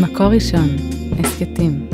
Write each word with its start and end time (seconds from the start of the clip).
מקור 0.00 0.26
ראשון, 0.26 0.68
הסכתים. 1.18 1.88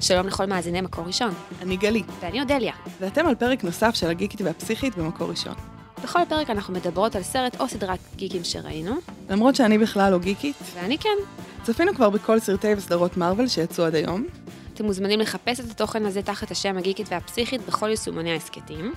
שלום 0.00 0.26
לכל 0.26 0.46
מאזיני 0.46 0.80
מקור 0.80 1.04
ראשון, 1.04 1.30
אני 1.62 1.76
גלי, 1.76 2.02
ואני 2.20 2.40
אודליה. 2.40 2.72
ואתם 3.00 3.26
על 3.26 3.34
פרק 3.34 3.64
נוסף 3.64 3.94
של 3.94 4.06
הגיקית 4.06 4.40
והפסיכית 4.40 4.96
במקור 4.96 5.30
ראשון. 5.30 5.79
בכל 6.10 6.24
פרק 6.28 6.50
אנחנו 6.50 6.74
מדברות 6.74 7.16
על 7.16 7.22
סרט 7.22 7.60
או 7.60 7.68
סדרת 7.68 7.98
גיקים 8.16 8.44
שראינו, 8.44 8.94
למרות 9.28 9.54
שאני 9.54 9.78
בכלל 9.78 10.12
לא 10.12 10.18
גיקית, 10.18 10.56
ואני 10.74 10.98
כן. 10.98 11.16
צפינו 11.62 11.94
כבר 11.94 12.10
בכל 12.10 12.38
סרטי 12.40 12.74
וסדרות 12.76 13.16
מארוול 13.16 13.48
שיצאו 13.48 13.84
עד 13.84 13.94
היום. 13.94 14.26
אתם 14.74 14.84
מוזמנים 14.84 15.20
לחפש 15.20 15.60
את 15.60 15.70
התוכן 15.70 16.06
הזה 16.06 16.22
תחת 16.22 16.50
השם 16.50 16.78
הגיקית 16.78 17.06
והפסיכית 17.10 17.60
בכל 17.66 17.88
יישומוני 17.88 18.32
ההסכתים. 18.32 18.92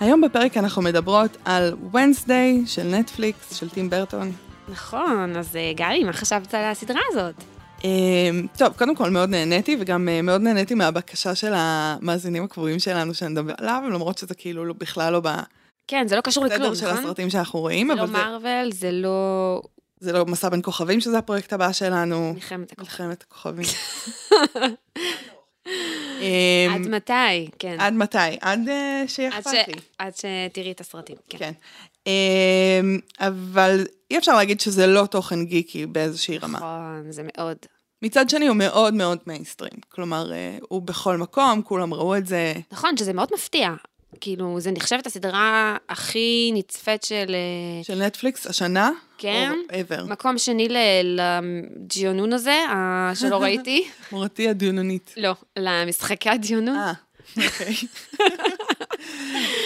היום 0.00 0.20
בפרק 0.20 0.56
אנחנו 0.56 0.82
מדברות 0.82 1.36
על 1.44 1.74
Wednesday 1.92 2.66
של 2.66 2.82
נטפליקס, 2.82 3.54
של 3.54 3.70
טים 3.70 3.90
ברטון. 3.90 4.32
נכון, 4.68 5.36
אז 5.36 5.56
אה, 5.56 5.72
גלי, 5.76 6.04
מה 6.04 6.12
חשבת 6.12 6.54
על 6.54 6.64
הסדרה 6.64 7.00
הזאת? 7.10 7.34
אמ, 7.84 8.46
טוב, 8.58 8.72
קודם 8.78 8.96
כל 8.96 9.10
מאוד 9.10 9.28
נהניתי, 9.28 9.76
וגם 9.80 10.08
אה, 10.08 10.22
מאוד 10.22 10.40
נהניתי 10.40 10.74
מהבקשה 10.74 11.34
של 11.34 11.52
המאזינים 11.56 12.44
הקבועים 12.44 12.78
שלנו 12.78 13.14
שנדבר 13.14 13.54
עליו, 13.58 13.82
למרות 13.92 14.18
שזה 14.18 14.34
כאילו 14.34 14.64
לא- 14.64 14.74
בכלל 14.78 15.12
לא 15.12 15.20
כן, 15.88 16.06
זה 16.08 16.16
לא 16.16 16.20
קשור 16.20 16.44
לכלום, 16.44 16.60
בסדר 16.72 16.74
של 16.74 16.92
נכון? 16.92 16.98
הסרטים 17.04 17.30
שאנחנו 17.30 17.60
רואים, 17.60 17.88
זה 17.88 17.94
לא 17.94 18.02
אבל 18.02 18.06
זה- 18.06 18.12
מארוול, 18.18 18.72
זה 18.72 18.92
לא 18.92 19.62
זה 20.00 20.12
לא 20.12 20.24
מסע 20.26 20.48
בין 20.48 20.60
כוכבים, 20.62 21.00
שזה 21.00 21.18
הפרויקט 21.18 21.52
הבא 21.52 21.72
שלנו. 21.72 22.32
מלחמת 22.34 22.72
הכוכבים. 22.72 22.86
מלחמת 23.08 23.22
הכוכבים. 23.22 23.64
אמ, 26.20 26.72
עד 26.74 26.80
מתי? 26.88 27.48
כן. 27.58 27.76
עד 27.80 27.92
מתי? 27.92 28.18
עד 28.40 28.68
אה, 28.68 29.04
שיהיה 29.06 29.28
עד 29.32 29.38
אכפת 29.38 29.50
ש- 29.50 29.68
לי. 29.68 29.74
עד 29.98 30.12
שתראי 30.16 30.70
את 30.72 30.80
הסרטים, 30.80 31.16
כן. 31.28 31.38
כן. 31.38 31.52
אמ, 32.06 32.98
אבל 33.20 33.84
אי 34.10 34.18
אפשר 34.18 34.36
להגיד 34.36 34.60
שזה 34.60 34.86
לא 34.86 35.06
תוכן 35.06 35.44
גיקי 35.44 35.86
באיזושהי 35.86 36.38
רמה. 36.38 36.58
נכון, 36.58 37.06
זה 37.12 37.22
מאוד. 37.36 37.56
מצד 38.02 38.30
שני 38.30 38.46
הוא 38.48 38.56
מאוד 38.56 38.94
מאוד 38.94 39.18
מיינסטרים. 39.26 39.72
כלומר, 39.88 40.32
אה, 40.32 40.58
הוא 40.68 40.82
בכל 40.82 41.16
מקום, 41.16 41.62
כולם 41.62 41.94
ראו 41.94 42.16
את 42.16 42.26
זה. 42.26 42.52
נכון, 42.72 42.96
שזה 42.96 43.12
מאוד 43.12 43.28
מפתיע. 43.34 43.70
כאילו, 44.20 44.60
זה 44.60 44.70
נחשבת 44.70 45.06
הסדרה 45.06 45.76
הכי 45.88 46.50
נצפית 46.54 47.02
של... 47.04 47.34
אה, 47.34 47.84
של 47.84 48.02
נטפליקס 48.02 48.46
השנה. 48.46 48.90
כן. 49.18 49.52
או 49.72 49.76
ever. 49.76 50.02
מקום 50.04 50.38
שני 50.38 50.68
לג'יונון 51.02 52.32
הזה, 52.32 52.64
שלא 53.14 53.36
ראיתי. 53.42 53.84
מורתי 54.12 54.48
הדיונונית. 54.48 55.14
לא, 55.16 55.32
למשחקי 55.58 56.30
הדיונון. 56.30 56.76
אה, 56.76 56.92
אוקיי. 57.46 57.74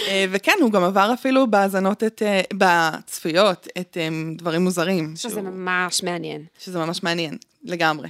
אה, 0.07 0.25
וכן, 0.31 0.51
הוא 0.61 0.71
גם 0.71 0.83
עבר 0.83 1.11
אפילו 1.13 1.51
בהאזנות 1.51 2.03
את, 2.03 2.21
אה, 2.21 2.41
בצפיות, 2.53 3.67
את 3.79 3.97
דברים 4.37 4.61
מוזרים. 4.63 5.13
שזה 5.15 5.29
שהוא- 5.29 5.41
ממש 5.43 6.03
מעניין. 6.03 6.45
שזה 6.59 6.79
ממש 6.79 7.03
מעניין, 7.03 7.37
לגמרי. 7.63 8.09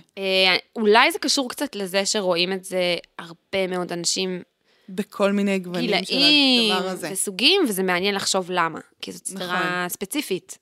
אולי 0.76 1.12
זה 1.12 1.20
קשור 1.20 1.50
קצת 1.50 1.76
לזה 1.76 2.06
שרואים 2.06 2.54
את 2.54 2.64
זה 2.66 2.96
הרבה 3.20 3.68
מאוד 3.68 3.92
אנשים 3.92 4.42
בכל 4.90 5.32
מיני 5.32 5.60
גוונים 5.60 5.90
של 5.90 6.16
גילאים 6.16 6.74
הדבר 6.74 6.90
הזה. 6.90 7.10
וסוגים, 7.12 7.62
וזה 7.68 7.84
מעניין 7.84 8.16
לחשוב 8.16 8.52
למה, 8.52 8.80
כי 9.02 9.12
זאת 9.12 9.26
סדרה 9.26 9.60
נכון. 9.60 9.90
ספציפית. 9.90 10.58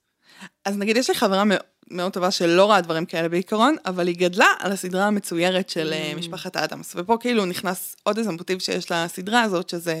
אז 0.64 0.76
נגיד, 0.76 0.96
יש 0.96 1.10
לי 1.10 1.16
חברה 1.16 1.44
מאוד, 1.44 1.60
מאוד 1.90 2.12
טובה 2.12 2.30
שלא 2.30 2.64
רואה 2.64 2.80
דברים 2.80 3.06
כאלה 3.06 3.28
בעיקרון, 3.28 3.76
אבל 3.86 4.06
היא 4.06 4.16
גדלה 4.16 4.48
על 4.58 4.72
הסדרה 4.72 5.06
המצוירת 5.06 5.68
של 5.68 5.92
mm. 5.92 6.18
משפחת 6.18 6.56
אדמס. 6.56 6.92
ופה 6.96 7.16
כאילו 7.20 7.46
נכנס 7.46 7.96
עוד 8.02 8.18
איזה 8.18 8.32
מוטיב 8.32 8.58
שיש 8.58 8.92
לסדרה 8.92 9.42
הזאת, 9.42 9.68
שזה 9.68 10.00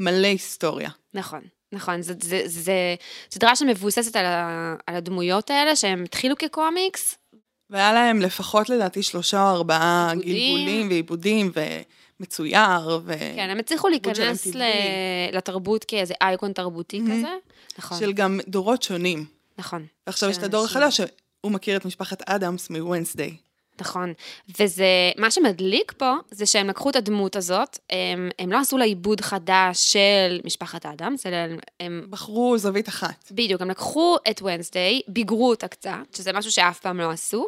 מלא 0.00 0.26
היסטוריה. 0.26 0.90
נכון, 1.14 1.40
נכון, 1.72 2.02
זה 2.02 2.14
סדרה 3.30 3.56
שמבוססת 3.56 4.16
על, 4.16 4.24
ה, 4.24 4.74
על 4.86 4.94
הדמויות 4.94 5.50
האלה, 5.50 5.76
שהם 5.76 6.04
התחילו 6.04 6.36
כקומיקס, 6.38 7.18
והיה 7.70 7.92
להם 7.92 8.20
לפחות 8.20 8.68
לדעתי 8.68 9.02
שלושה 9.02 9.42
או 9.42 9.56
ארבעה 9.56 10.10
עיבודים. 10.10 10.56
גלגולים 10.56 10.88
ועיבודים 10.88 11.50
ומצויר, 12.20 13.00
ו... 13.04 13.14
כן, 13.36 13.50
הם 13.50 13.58
הצליחו 13.58 13.88
להיכנס. 13.88 14.46
ל, 14.46 14.62
לתרבות 15.32 15.84
כאיזה 15.84 16.14
אייקון 16.20 16.52
תרבותי 16.52 17.00
מהמם. 17.00 17.18
כזה. 17.18 17.34
נכון, 17.78 17.98
של 17.98 18.12
גם 18.12 18.40
דורות 18.48 18.82
שונים. 18.82 19.24
נכון. 19.58 19.86
ועכשיו 20.06 20.30
יש 20.30 20.38
את 20.38 20.42
הדור. 20.42 20.64
החדש, 20.64 20.96
שהוא 20.96 21.52
מכיר 21.52 21.76
את 21.76 21.84
משפחת 21.84 22.22
אדמס 22.28 22.70
מוונסדיי. 22.70 23.36
נכון, 23.80 24.12
וזה, 24.60 24.86
מה 25.16 25.30
שמדליק 25.30 25.92
פה, 25.92 26.14
זה 26.30 26.46
שהם 26.46 26.68
לקחו 26.68 26.90
את 26.90 26.96
הדמות 26.96 27.36
הזאת, 27.36 27.78
הם, 27.90 28.30
הם 28.38 28.52
לא 28.52 28.58
עשו 28.58 28.78
לה 28.78 28.84
עיבוד 28.84 29.20
חדש 29.20 29.92
של 29.92 30.40
משפחת 30.44 30.86
אדמס, 30.86 31.26
אלא 31.26 31.36
הם, 31.36 31.58
הם 31.80 32.06
בחרו 32.10 32.58
זווית 32.58 32.88
אחת. 32.88 33.24
בדיוק, 33.30 33.62
הם 33.62 33.70
לקחו 33.70 34.16
את 34.30 34.42
ונסדיי, 34.42 35.00
ביגרו 35.08 35.50
אותה 35.50 35.68
קצת, 35.68 35.90
שזה 36.16 36.32
משהו 36.32 36.52
שאף 36.52 36.80
פעם 36.80 37.00
לא 37.00 37.10
עשו. 37.10 37.46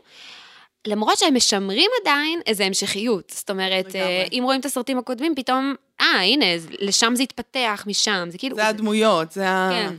למרות 0.87 1.19
שהם 1.19 1.35
משמרים 1.35 1.91
עדיין 2.03 2.41
איזו 2.47 2.65
המשכיות. 2.65 3.33
זאת 3.37 3.51
אומרת, 3.51 3.87
לגמרי. 3.87 4.01
אה, 4.01 4.27
אם 4.33 4.43
רואים 4.45 4.61
את 4.61 4.65
הסרטים 4.65 4.99
הקודמים, 4.99 5.35
פתאום, 5.35 5.75
אה, 6.01 6.23
הנה, 6.23 6.47
לשם 6.79 7.13
זה 7.17 7.23
התפתח, 7.23 7.85
משם, 7.87 8.29
זה 8.31 8.39
כאילו... 8.39 8.57
זה 8.57 8.67
הדמויות, 8.69 9.33
זה 9.33 9.49
ה... 9.49 9.71
כן. 9.73 9.95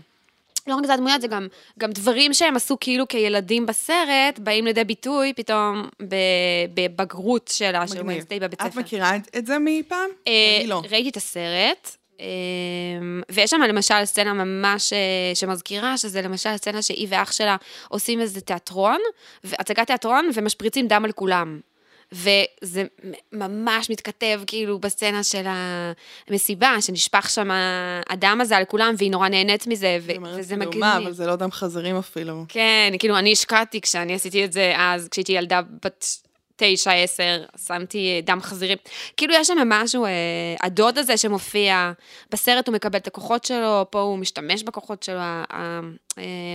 לא 0.68 0.75
רק 0.75 0.86
זה 0.86 0.94
הדמויות, 0.94 1.22
זה 1.22 1.28
גם, 1.28 1.47
גם 1.80 1.91
דברים 1.91 2.34
שהם 2.34 2.56
עשו 2.56 2.78
כאילו 2.80 3.08
כילדים 3.08 3.66
בסרט, 3.66 4.40
באים 4.40 4.66
לידי 4.66 4.84
ביטוי 4.84 5.34
פתאום 5.34 5.90
בבגרות 6.74 7.52
של 7.53 7.80
מגניב. 7.80 8.08
ונסדיי 8.08 8.40
בבית 8.40 8.62
את. 8.62 8.75
מכירה 8.75 9.16
את, 9.16 9.46
זה 9.46 9.58
מפעם? 9.59 10.09
אה, 10.28 10.58
אני 10.59 10.68
לא. 10.68 10.81
ראיתי 10.90 11.09
את 11.09 11.18
הסרט, 11.18 11.97
ויש 13.32 13.50
שם 13.50 13.62
למשל 13.62 14.06
סצנה 14.06 14.34
ממש 14.34 14.94
אה, 14.94 15.36
שמזכירה, 15.36 15.98
שזה 15.98 16.22
למשל 16.22 16.58
סצנה 16.58 16.82
שהיא 16.82 17.08
ואח 17.09 17.32
שלה 17.32 17.56
עושים 17.90 18.22
איזה 18.22 18.42
תיאטרון, 18.42 19.00
הצגת 19.44 19.88
תיאטרון, 19.88 20.30
ומשפריצים 20.34 20.88
דם 20.88 21.06
על 21.06 21.12
כולם. 21.12 21.59
וזה 22.12 22.84
ממש 23.34 23.90
מתכתב 23.90 24.42
כאילו 24.48 24.80
בסצנה 24.80 25.24
של 25.24 25.46
המסיבה, 26.30 26.82
שנשפך 26.82 27.30
שם 27.30 27.50
הדם 28.09 28.40
הזה 28.42 28.58
על 28.58 28.66
כולם, 28.66 28.94
והיא 28.98 29.12
נורא 29.12 29.30
נהנית 29.30 29.68
מזה, 29.68 29.98
ו- 30.02 30.16
אומרת, 30.16 30.40
וזה 30.40 30.56
מגניב. 30.58 30.80
מה, 30.80 30.98
אבל 30.98 31.12
זה 31.12 31.28
לא 31.28 31.36
דם 31.36 31.52
חזרים 31.52 31.96
אפילו. 31.98 32.46
כן, 32.48 32.94
כאילו, 33.00 33.18
אני 33.18 33.32
השקעתי 33.32 33.82
כשאני 33.82 34.14
עשיתי 34.14 34.46
את 34.46 34.53
זה 34.53 34.74
אז, 34.78 35.08
כשהייתי 35.08 35.32
ילדה 35.32 35.62
בת 35.86 36.06
תשע, 36.63 36.91
עשר, 36.91 37.44
שמתי 37.67 37.97
אה, 38.16 38.19
דם 38.25 38.39
חזירים. 38.41 38.77
כאילו, 39.17 39.33
יש 39.33 39.47
שם 39.47 39.57
משהו, 39.69 40.05
אה, 40.05 40.09
הדוד 40.61 40.97
הזה 40.97 41.17
שמופיע, 41.17 41.91
בסרט 42.31 42.67
הוא 42.67 42.75
מקבל 42.75 42.99
את 42.99 43.07
הכוחות 43.07 43.45
שלו, 43.45 43.85
פה 43.89 44.01
הוא 44.01 44.17
משתמש 44.17 44.63
בכוחות 44.63 45.03
שלו, 45.03 45.19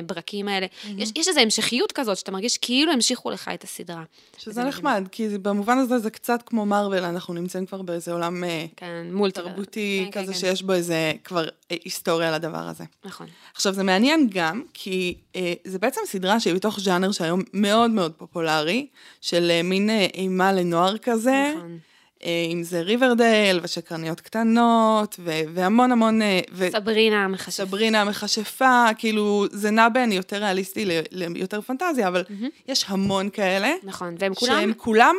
הברקים 0.02 0.48
האלה. 0.48 0.66
יש, 0.98 1.10
יש 1.16 1.28
איזו 1.28 1.40
המשכיות 1.40 1.92
כזאת, 1.92 2.16
שאתה 2.16 2.32
מרגיש 2.32 2.58
כאילו 2.58 2.92
המשיכו 2.92 3.30
לך 3.30 3.50
את 3.54 3.64
הסדרה. 3.64 4.02
שזה 4.38 4.52
זה 4.52 4.64
נחמד, 4.64 5.08
כי 5.12 5.28
זה- 5.28 5.38
במובן 5.38 5.78
הזה 5.78 5.98
זה 5.98 6.10
קצת 6.10 6.42
כמו 6.46 6.66
מארוול, 6.66 6.98
אנחנו 7.04 7.34
נמצאים 7.34 7.66
כבר 7.66 7.82
באיזה 7.82 8.12
עולם 8.12 8.44
אה, 8.44 8.64
כן, 8.76 9.06
מולטי. 9.12 9.40
תרבותי 9.40 10.08
כן, 10.12 10.20
כזה 10.22 10.32
כן, 10.32 10.38
שיש 10.38 10.62
בו 10.62 10.72
איזה 10.72 11.12
כבר 11.24 11.44
אה, 11.70 11.76
היסטוריה 11.84 12.30
לדבר 12.32 12.58
הזה. 12.68 12.84
נכון. 13.04 13.26
עכשיו, 13.54 13.72
זה 13.72 13.82
מעניין 13.82 14.28
גם, 14.32 14.62
כי 14.74 15.14
אה, 15.36 15.52
זה 15.64 15.78
בעצם 15.78 16.00
סדרה 16.06 16.40
שהיא 16.40 16.54
בתוך 16.54 16.80
ז'אנר 16.80 17.12
שהיום 17.12 17.40
מאוד 17.52 17.90
מאוד 17.90 18.12
פופולרי, 18.12 18.86
של 19.20 19.50
אה, 19.50 19.62
מין 19.62 19.90
אה, 19.90 19.95
אימה 20.14 20.52
לנוער 20.52 20.98
כזה, 20.98 21.52
נכון. 21.56 21.78
אה, 22.24 22.46
אם 22.52 22.62
זה 22.62 22.80
ריברדייל 22.80 23.60
ושקרניות 23.62 24.20
קטנות, 24.20 25.16
ו- 25.18 25.40
והמון 25.54 25.92
המון, 25.92 26.22
אה, 26.22 26.40
ו- 26.52 26.70
סברינה 26.72 27.24
המחשב. 27.24 27.50
סברינה 27.50 28.00
המכשפה, 28.00 28.84
כאילו, 28.98 29.46
זה 29.50 29.70
נע 29.70 29.88
בין 29.88 30.12
יותר 30.12 30.36
ריאליסטי 30.36 30.84
ליותר 31.10 31.60
פנטזיה, 31.60 32.08
אבל 32.08 32.24
יש 32.68 32.84
המון 32.88 33.30
כאלה, 33.30 33.74
נכון, 33.82 34.14
והם 34.18 34.34
כולם... 34.34 34.60
שהם 34.60 34.72
כולם 34.76 35.16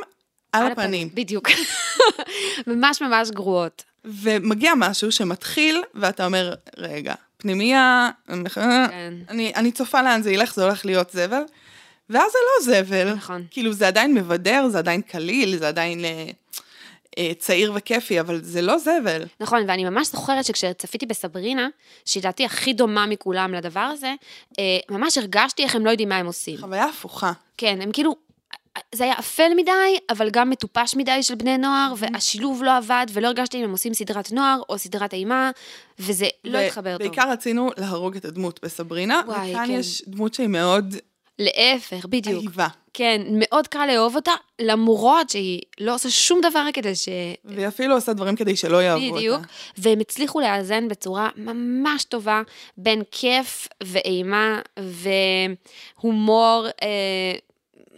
על 0.54 0.72
הפנים. 0.72 1.10
בדיוק. 1.14 1.50
ממש 2.68 3.02
ממש 3.02 3.32
גרועות. 3.32 3.84
ומגיע 4.06 4.74
משהו 4.78 5.12
שמתחיל, 5.12 5.84
ואתה 5.96 6.26
אומר, 6.26 6.54
רגע, 6.78 7.14
פנימייה, 7.38 8.10
כן. 8.54 9.14
אני, 9.30 9.52
אני 9.56 9.72
צופה 9.72 10.02
לאן 10.02 10.22
זה 10.22 10.32
ילך, 10.32 10.56
זה 10.56 10.64
הולך 10.64 10.86
להיות 10.86 11.10
זבל, 11.12 11.42
ואז 12.10 12.32
זה 12.32 12.38
לא 12.48 12.82
זבל. 12.82 13.14
נכון. 13.14 13.44
כאילו, 13.52 13.74
זה 13.74 13.88
עדיין 13.88 14.14
מבדר, 14.14 14.68
זה 14.70 14.78
עדיין 14.78 15.02
קליל, 15.02 15.58
זה 15.58 15.68
עדיין 15.68 16.06
אה, 16.06 16.26
אה, 17.18 17.32
צעיר 17.40 17.72
וכיפי, 17.76 18.20
אבל 18.20 18.44
זה 18.44 18.62
לא 18.62 18.78
זבל. 18.78 19.24
נכון, 19.40 19.64
ואני 19.68 19.84
ממש 19.84 20.08
זוכרת 20.08 20.46
שכשצפיתי 20.46 21.06
בסברינה, 21.06 21.68
שלדעתי 22.06 22.46
הכי 22.46 22.74
דומה 22.74 23.06
מכולם 23.06 23.54
לדבר 23.54 23.80
הזה, 23.80 24.14
אה, 24.60 24.64
ממש 24.90 25.18
הרגשתי 25.18 25.64
איך 25.64 25.76
הם 25.76 25.86
לא 25.86 25.90
יודעים 25.90 26.10
מה 26.10 26.18
הם 26.18 26.26
עושים. 26.26 26.58
חוויה 26.58 26.86
הפוכה. 26.86 27.32
כן, 27.58 27.82
הם 27.82 27.92
כאילו, 27.92 28.16
זה 28.96 29.04
היה 29.04 29.20
אפל 29.20 29.52
מדי, 29.56 29.98
אבל 30.10 30.30
גם 30.30 30.50
מטופש 30.50 30.96
מדי 30.96 31.24
של 31.24 31.36
בני 31.36 31.58
נוער, 31.58 31.94
והשילוב 31.98 32.64
לא 32.64 32.78
עבד, 32.78 33.06
ולא 33.14 33.28
הרגשתי 33.28 33.58
אם 33.58 33.64
הם 33.64 33.72
עושים 33.72 33.94
סדרת 33.94 34.32
נוער 34.32 34.62
או 34.70 34.78
סדרת 34.78 35.14
אימה, 35.14 35.52
וזה 36.00 36.28
לא 36.44 36.58
התחבר 36.58 36.98
טוב. 36.98 37.08
בעיקר 37.08 37.32
רצינו 37.32 37.70
להרוג 37.78 38.16
את 38.16 38.26
הדמות 38.26 38.60
בסברינה, 38.64 39.22
וכאן 39.28 39.68
כן. 39.68 39.72
יש 39.72 40.04
דמות 40.08 40.34
שהיא 40.34 40.48
מאוד 40.48 40.96
להפך, 41.40 42.06
בדיוק. 42.06 42.40
אהיבה. 42.40 42.68
כן, 42.94 43.22
מאוד 43.32 43.68
קל 43.68 43.86
לאהוב 43.86 44.16
אותה, 44.16 44.32
למרות 44.60 45.30
שהיא 45.30 45.62
לא 45.80 45.96
עושה 45.96 46.10
שום 46.10 46.42
דבר 46.42 46.66
כדי 46.74 46.96
ש... 46.96 47.10
והיא 47.46 47.68
אפילו 47.68 47.96
עושה 47.96 48.14
דברים 48.14 48.36
כדי 48.36 48.56
שלא 48.56 48.84
יאהבו 48.84 49.06
אותה. 49.06 49.16
בדיוק, 49.16 49.42
והם 49.78 50.00
הצליחו 50.00 50.40
לאזן 50.40 50.88
בצורה 50.88 51.30
ממש 51.36 52.04
טובה 52.04 52.42
בין 52.78 53.04
כיף 53.12 53.68
ואימה 53.84 54.62
והומור 55.98 56.68
אה, 56.84 57.36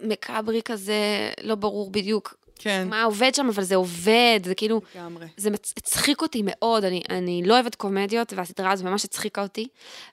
מקאברי 0.02 0.62
כזה, 0.66 1.30
לא 1.44 1.56
ברור 1.56 1.92
בדיוק 1.92 2.36
כן, 2.60 2.88
מה 2.90 3.04
עובד 3.04 3.36
שם, 3.36 3.48
אבל 3.50 3.64
זה 3.64 3.76
עובד, 3.76 4.40
זה 4.44 4.56
כאילו... 4.56 4.82
לגמרי. 4.96 5.26
זה 5.38 5.50
מצ- 5.50 5.74
הצחיק 5.78 6.22
אותי 6.22 6.42
מאוד, 6.46 6.84
אני, 6.84 7.02
אני 7.10 7.42
לא 7.46 7.54
אוהבת 7.54 7.76
קומדיות, 7.76 8.34
והסדרה 8.34 8.72
הזו 8.72 8.86
ממש 8.86 9.06
הצחיקה 9.06 9.42
אותי. 9.42 9.68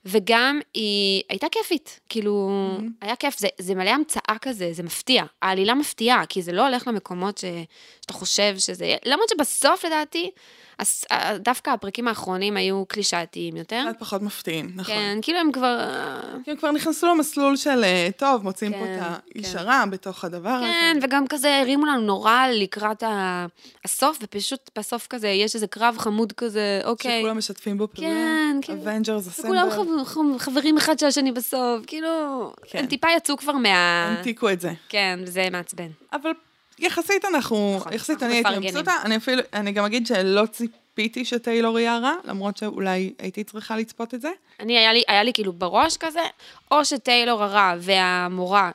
וגם 0.04 0.60
היא 0.74 1.22
הייתה 1.28 1.46
כיפית, 1.50 2.00
כאילו, 2.08 2.50
היה 3.00 3.16
כיף, 3.16 3.38
זה, 3.38 3.48
זה 3.58 3.74
מלא 3.74 3.90
המצאה 3.90 4.36
כזה, 4.42 4.68
זה 4.72 4.82
מפתיע. 4.82 5.24
העלילה 5.42 5.74
מפתיעה, 5.74 6.26
כי 6.26 6.42
זה 6.42 6.52
לא 6.52 6.66
הולך 6.66 6.88
למקומות 6.88 7.38
ש, 7.38 7.44
שאתה 8.00 8.12
חושב 8.12 8.54
שזה 8.58 8.96
למרות 9.04 9.28
שבסוף 9.28 9.84
לדעתי, 9.84 10.30
הס, 10.78 11.04
דווקא 11.38 11.70
הפרקים 11.70 12.08
האחרונים 12.08 12.56
היו 12.56 12.84
קלישאתיים 12.88 13.56
יותר. 13.56 13.84
קצת 13.90 13.98
פחות 14.00 14.22
מפתיעים, 14.22 14.70
נכון. 14.74 14.94
כן, 14.94 15.18
כאילו 15.22 15.38
הם 15.38 15.52
כבר... 15.52 15.78
כי 16.44 16.50
הם 16.50 16.56
כבר 16.56 16.70
נכנסו 16.70 17.06
למסלול 17.06 17.56
של, 17.56 17.84
אה, 17.84 18.08
טוב, 18.16 18.42
מוצאים 18.42 18.72
פה 18.72 18.78
כן, 18.78 18.98
את 19.02 19.06
האיש 19.34 19.52
כן. 19.52 19.58
הרע 19.58 19.84
בתוך 19.90 20.24
הדבר 20.24 20.48
הזה. 20.50 20.66
כן, 20.66 20.98
וגם 21.02 21.26
כזה 21.26 21.58
הרימו 21.60 21.86
לנו 21.86 22.00
נורא 22.00 22.46
לקראת 22.52 23.02
ה- 23.02 23.46
הסוף, 23.84 24.18
ופשוט 24.22 24.70
בסוף 24.78 25.06
כזה 25.06 25.28
יש 25.28 25.54
איזה 25.54 25.66
קרב 25.66 25.96
חמוד 25.98 26.32
כזה, 26.32 26.80
אוקיי. 26.84 27.20
שכולם 27.20 27.38
משתפים 27.38 27.78
בו 27.78 27.88
פעולה. 27.92 28.10
כן, 28.10 28.58
כן. 28.62 28.72
Avengers 28.72 29.38
וכולם 29.40 29.68
assemble. 29.68 30.04
חב- 30.04 30.08
חב- 30.08 30.38
חברים 30.38 30.76
אחד 30.76 30.98
של 30.98 31.06
השני 31.06 31.32
בסוף, 31.32 31.80
כאילו, 31.86 32.08
כן. 32.70 32.78
הם 32.78 32.86
טיפה 32.86 33.08
יצאו 33.16 33.36
כבר 33.36 33.52
מה... 33.52 33.68
המתיקו 34.18 34.50
את 34.50 34.60
זה. 34.60 34.72
כן, 34.88 35.18
זה 35.24 35.48
מעצבן. 35.52 35.88
אבל 36.12 36.30
יחסית 36.78 37.24
אנחנו, 37.24 37.76
נכון, 37.76 37.92
יחסית 37.92 38.22
אנחנו 38.22 38.26
אני 38.26 38.48
הייתי. 38.48 38.68
מבסוטה, 38.68 38.92
אני 39.04 39.16
אפילו, 39.16 39.42
אני 39.52 39.72
גם 39.72 39.84
אגיד 39.84 40.06
שלא 40.06 40.46
ציפיתי 40.46 41.24
שטיילור 41.24 41.78
יהיה 41.78 41.98
רע, 41.98 42.14
למרות 42.24 42.56
שאולי 42.56 43.12
הייתי 43.18 43.44
צריכה 43.44 43.76
לצפות 43.76 44.14
את 44.14 44.20
זה. 44.20 44.30
אני, 44.60 44.78
היה 44.78 44.92
לי, 44.92 45.02
היה 45.08 45.22
לי 45.22 45.32
כאילו 45.32 45.52
בראש 45.52 45.96
כזה, 45.96 46.20
או 46.70 46.84
שטיילור 46.84 47.42
הרע 47.42 47.74
והמורה, 47.78 48.70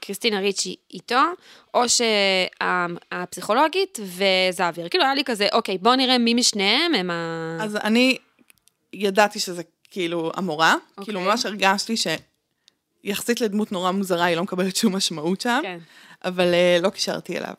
קריסטינה 0.00 0.40
ריצ'י 0.40 0.76
איתו, 0.94 1.20
או 1.74 1.84
שהפסיכולוגית 1.88 3.98
וזהביר. 4.02 4.88
כאילו, 4.88 5.04
היה 5.04 5.14
לי 5.14 5.24
כזה, 5.24 5.48
אוקיי, 5.52 5.78
בואו 5.78 5.94
נראה 5.94 6.18
מי 6.18 6.34
משניהם 6.34 6.94
הם 6.94 7.10
ה... 7.10 7.58
אז 7.60 7.76
אני 7.76 8.18
ידעתי 8.92 9.38
שזה 9.38 9.62
כאילו 9.90 10.32
המורה, 10.34 10.74
אוקיי. 10.74 11.04
כאילו 11.04 11.20
ממש 11.20 11.46
הרגשתי 11.46 11.94
שיחסית 13.04 13.40
לדמות 13.40 13.72
נורא 13.72 13.90
מוזרה, 13.90 14.24
היא 14.24 14.36
לא 14.36 14.42
מקבלת 14.42 14.76
שום 14.76 14.96
משמעות 14.96 15.40
שם, 15.40 15.60
כן. 15.62 15.78
אבל 16.24 16.54
אה, 16.54 16.78
לא 16.82 16.90
קישרתי 16.90 17.38
אליו. 17.38 17.54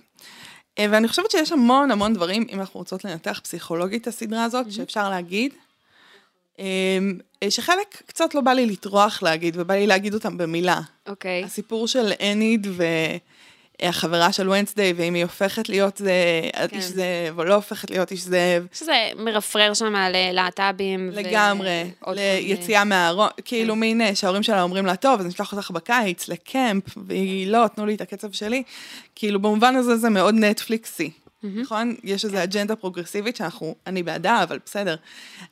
אה, 0.79 0.85
ואני 0.91 1.07
חושבת 1.07 1.31
שיש 1.31 1.51
המון 1.51 1.91
המון 1.91 2.13
דברים, 2.13 2.47
אם 2.49 2.59
אנחנו 2.59 2.79
רוצות 2.79 3.05
לנתח 3.05 3.39
פסיכולוגית 3.43 4.01
את 4.01 4.07
הסדרה 4.07 4.43
הזאת, 4.43 4.71
שאפשר 4.71 5.09
להגיד. 5.09 5.53
אה, 6.59 6.65
אה, 7.43 7.51
שחלק 7.51 8.01
קצת 8.05 8.35
לא 8.35 8.41
בא 8.41 8.51
לי 8.51 8.65
לטרוח 8.65 9.23
להגיד, 9.23 9.55
ובא 9.57 9.73
לי 9.73 9.87
להגיד 9.87 10.13
אותם 10.13 10.37
במילה. 10.37 10.81
אוקיי. 11.07 11.43
הסיפור 11.43 11.87
של 11.87 12.11
אניד 12.31 12.67
והחברה 13.83 14.31
של 14.33 14.49
ונסדיי, 14.49 14.93
ואם 14.95 15.13
היא 15.13 15.23
הופכת 15.23 15.69
להיות 15.69 15.97
זה, 15.97 16.11
כן. 16.69 16.77
איש 16.77 16.85
זאב, 16.85 17.39
או 17.39 17.43
לא 17.43 17.53
הופכת 17.53 17.89
להיות 17.89 18.11
איש 18.11 18.21
זאב. 18.21 18.67
שזה 18.73 18.93
מרפרר 19.17 19.73
שם 19.73 19.95
על 19.95 20.15
אה, 20.15 20.29
להט"בים. 20.33 21.09
ו- 21.13 21.17
לגמרי, 21.19 21.83
מיני- 22.07 22.15
ליציאה 22.47 22.83
מהארון, 22.83 23.29
כאילו 23.45 23.75
מין 23.75 24.01
אה, 24.01 24.15
שההורים 24.15 24.43
שלה 24.43 24.61
אומרים 24.61 24.85
לה, 24.85 24.95
טוב, 24.95 25.19
אז 25.19 25.25
נשלח 25.25 25.51
אותך 25.53 25.71
בקיץ 25.71 26.27
לקמפ, 26.27 26.83
והיא 27.07 27.47
לא, 27.47 27.67
תנו 27.75 27.85
לי 27.85 27.95
את 27.95 28.01
הקצב 28.01 28.31
שלי. 28.31 28.63
כאילו, 29.15 29.39
במובן 29.39 29.75
הזה 29.75 29.97
זה 29.97 30.09
מאוד 30.09 30.35
נטפליקסי, 30.35 31.11
נכון? 31.43 31.95
יש 32.03 32.21
כן. 32.21 32.27
איזו 32.27 32.43
אג'נדה 32.43 32.75
פרוגרסיבית 32.75 33.35
שאנחנו, 33.35 33.75
אני 33.87 34.03
בעדה, 34.03 34.43
אבל 34.43 34.59
בסדר. 34.65 34.95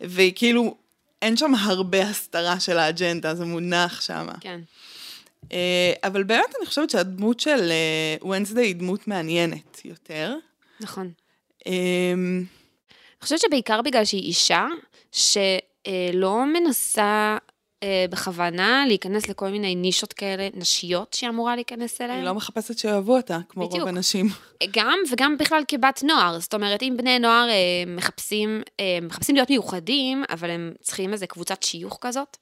והיא 0.01 0.31
כאילו, 0.35 0.75
אין 1.21 1.37
שם 1.37 1.55
הרבה 1.55 2.01
הסתרה 2.03 2.59
של 2.59 2.77
האג'נדה, 2.77 3.35
זה 3.35 3.45
מונח 3.45 4.01
שם. 4.01 4.27
כן. 4.41 4.59
אה, 5.51 5.93
אבל 6.03 6.23
באמת 6.23 6.55
אני 6.59 6.65
חושבת 6.65 6.89
שהדמות 6.89 7.39
של 7.39 7.71
ונסדי 8.29 8.61
היא 8.61 8.75
דמות 8.75 9.07
מעניינת 9.07 9.85
יותר. 9.85 10.35
נכון. 10.79 11.11
אה, 11.67 12.13
אני 12.13 13.23
חושבת 13.23 13.39
שבעיקר 13.39 13.81
בגלל 13.81 14.05
שהיא 14.05 14.21
אישה, 14.21 14.67
שלא 15.11 16.45
מנסה 16.45 17.03
אה, 17.03 17.50
בכוונה 18.09 18.83
להיכנס 18.87 19.27
לכל 19.29 19.49
מיני 19.49 19.75
נישות 19.75 20.13
כאלה, 20.13 20.47
נשיות 20.53 21.13
שהיא 21.13 21.29
אמורה 21.29 21.55
להיכנס 21.55 22.01
אליהן. 22.01 22.17
היא 22.17 22.25
לא 22.25 22.33
מחפשת 22.33 22.77
שאוהבו 22.77 23.17
אותה, 23.17 23.39
כמו 23.49 23.67
בדיוק. 23.67 23.79
רוב 23.79 23.89
הנשים. 23.89 24.27
גם, 24.71 24.99
וגם 25.11 25.37
בכלל 25.37 25.63
כבת 25.67 26.03
נוער. 26.03 26.39
זאת 26.39 26.53
אומרת, 26.53 26.83
אם 26.83 26.93
בני 26.97 27.19
נוער 27.19 27.49
אה, 27.49 27.55
מחפשים, 27.87 28.61
אה, 28.79 28.99
מחפשים 29.01 29.35
להיות 29.35 29.49
מיוחדים, 29.49 30.23
אבל 30.29 30.49
הם 30.49 30.73
צריכים 30.81 31.13
איזה 31.13 31.27
קבוצת 31.27 31.63
שיוך 31.63 31.97
כזאת, 32.01 32.37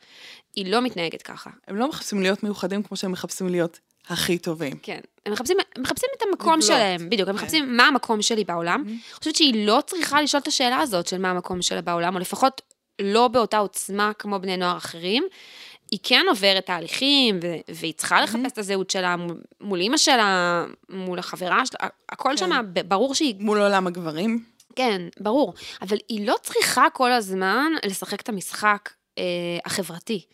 היא 0.56 0.72
לא 0.72 0.82
מתנהגת 0.82 1.22
ככה. 1.22 1.50
הם 1.68 1.76
לא 1.76 1.90
מחפשים 1.90 2.22
להיות 2.22 2.44
מיוחדים 2.44 2.84
כמו 2.84 2.98
שהם 2.98 3.12
מחפשים 3.12 3.50
להיות 3.50 3.80
הכי 4.08 4.38
טובים. 4.38 4.78
כן. 4.84 5.00
הם 5.26 5.34
מחפשים, 5.34 5.58
מחפשים 5.78 6.10
את 6.18 6.24
המקום 6.30 6.54
לגלות. 6.54 6.64
שלהם, 6.64 7.10
בדיוק, 7.10 7.30
הם 7.30 7.38
כן. 7.38 7.42
מחפשים 7.42 7.78
מה 7.78 7.88
המקום 7.88 8.22
שלי 8.22 8.44
בעולם. 8.44 8.84
אני 8.88 8.98
חושבת 9.14 9.36
שהיא 9.36 9.68
לא 9.68 9.80
צריכה 9.88 10.22
לשאול 10.22 10.42
את 10.42 10.48
השאלה 10.48 10.78
הזאת 10.78 11.08
של 11.08 11.18
מה 11.18 11.30
המקום 11.30 11.62
שלה 11.62 11.82
בעולם, 11.82 12.16
או 12.16 12.20
לפחות 12.20 12.62
לא 13.00 13.28
באותה 13.28 13.58
עוצמה 13.58 14.12
כמו 14.20 14.40
בני 14.40 14.58
נוער 14.58 14.78
אחרים. 14.78 15.24
היא 15.92 16.00
כן 16.04 16.26
עוברת 16.30 16.66
תהליכים, 16.66 17.40
ו- 17.44 17.56
והיא 17.70 17.94
צריכה 17.94 18.22
לחפש 18.22 18.52
את 18.54 18.58
הזהות 18.58 18.90
שלה 18.90 19.16
מול, 19.16 19.42
מול 19.62 19.80
אימא 19.80 19.98
שלה, 19.98 20.66
מול 20.90 21.20
החברה 21.20 21.66
שלה, 21.66 21.90
הכל 22.10 22.30
כן. 22.30 22.38
שם, 22.38 22.66
ברור 22.88 23.16
שהיא 23.16 23.36
מול 23.40 23.62
עולם 23.62 23.88
הגברים. 23.88 24.44
כן, 24.76 25.02
ברור. 25.20 25.54
אבל 25.82 25.98
היא 26.10 26.28
לא 26.28 26.36
צריכה 26.42 26.88
כל 26.94 27.12
הזמן 27.12 27.72
לשחק 27.86 28.22
את 28.22 28.30
המשחק 28.30 28.90
אה, 29.18 29.24
החברתי. 29.66 30.26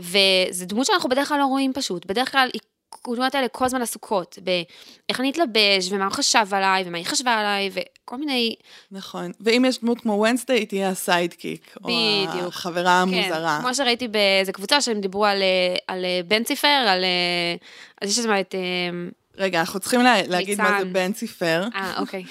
וזו 0.00 0.66
דמות 0.66 0.86
שאנחנו 0.86 1.08
בדרך 1.08 1.28
כלל 1.28 1.38
לא 1.38 1.46
רואים 1.46 1.72
פשוט. 1.72 2.06
בדרך 2.06 2.32
כלל 2.32 2.50
היא... 2.52 2.60
הדמויות 3.08 3.34
האלה 3.34 3.48
כל 3.48 3.64
הזמן 3.64 3.82
עסוקות 3.82 4.38
באיך 4.42 5.20
אני 5.20 5.30
אתלבש, 5.30 5.92
ומה 5.92 6.04
הוא 6.04 6.12
חשב 6.12 6.46
עליי, 6.50 6.84
ומה 6.86 6.98
היא 6.98 7.06
חשבה 7.06 7.34
עליי, 7.34 7.70
וכל 7.72 8.16
מיני... 8.16 8.54
נכון. 8.90 9.32
ואם 9.40 9.64
יש 9.68 9.80
דמות 9.80 10.00
כמו 10.00 10.12
ונסדי, 10.12 10.52
היא 10.52 10.66
תהיה 10.66 10.88
הסיידקיק. 10.88 11.76
או 11.84 11.88
בדיוק. 11.88 12.48
החברה 12.48 13.02
המוזרה. 13.02 13.56
כן, 13.56 13.62
כמו 13.62 13.74
שראיתי 13.74 14.08
באיזה 14.08 14.52
קבוצה 14.52 14.80
שהם 14.80 15.00
דיברו 15.00 15.26
על, 15.26 15.42
אה, 15.42 15.76
על 15.86 16.04
אה, 16.04 16.20
בן 16.28 16.44
ציפר, 16.44 16.68
על... 16.68 17.04
אה, 17.04 17.56
אז 18.02 18.10
יש 18.10 18.24
שם 18.24 18.40
את... 18.40 18.54
רגע, 19.38 19.60
אנחנו 19.60 19.80
צריכים 19.80 20.02
לה, 20.02 20.22
להגיד 20.26 20.58
מה 20.58 20.68
זה 20.68 20.84
ניצן. 20.84 20.92
בן 20.92 21.12
ציפר. 21.12 21.64
אה, 21.74 21.98
אוקיי. 21.98 22.24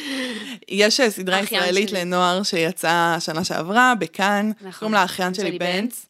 יש 0.68 1.00
סדרה 1.00 1.40
ישראלית 1.40 1.88
שלי. 1.88 2.00
לנוער 2.00 2.42
שיצאה 2.42 3.16
שנה 3.20 3.44
שעברה, 3.44 3.94
בכאן. 3.98 4.50
נכון. 4.60 4.72
קוראים 4.72 4.94
לה 4.94 5.00
האחיין 5.00 5.34
שלי 5.34 5.48
שלי 5.48 5.58
בנץ. 5.58 6.07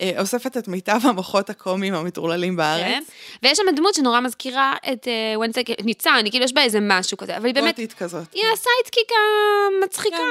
אה, 0.00 0.12
אוספת 0.20 0.56
את 0.56 0.68
מיטב 0.68 1.00
המוחות 1.02 1.50
הקומיים 1.50 1.94
המטורללים 1.94 2.52
כן. 2.52 2.56
בארץ. 2.56 3.04
ויש 3.42 3.58
שם 3.58 3.76
דמות 3.76 3.94
שנורא 3.94 4.20
מזכירה 4.20 4.74
את 4.92 5.08
אה, 5.08 5.38
ונסטי, 5.38 5.64
ניצן, 5.84 6.24
כאילו 6.30 6.44
יש 6.44 6.52
בה 6.52 6.62
איזה 6.62 6.78
משהו 6.82 7.16
כזה, 7.16 7.36
אבל 7.36 7.46
היא 7.46 7.54
באמת... 7.54 7.74
גותית 7.74 7.92
כזאת. 7.92 8.32
היא 8.32 8.42
הסיידקיק 8.42 9.08
המצחיקה. 9.82 10.16
כן. 10.16 10.22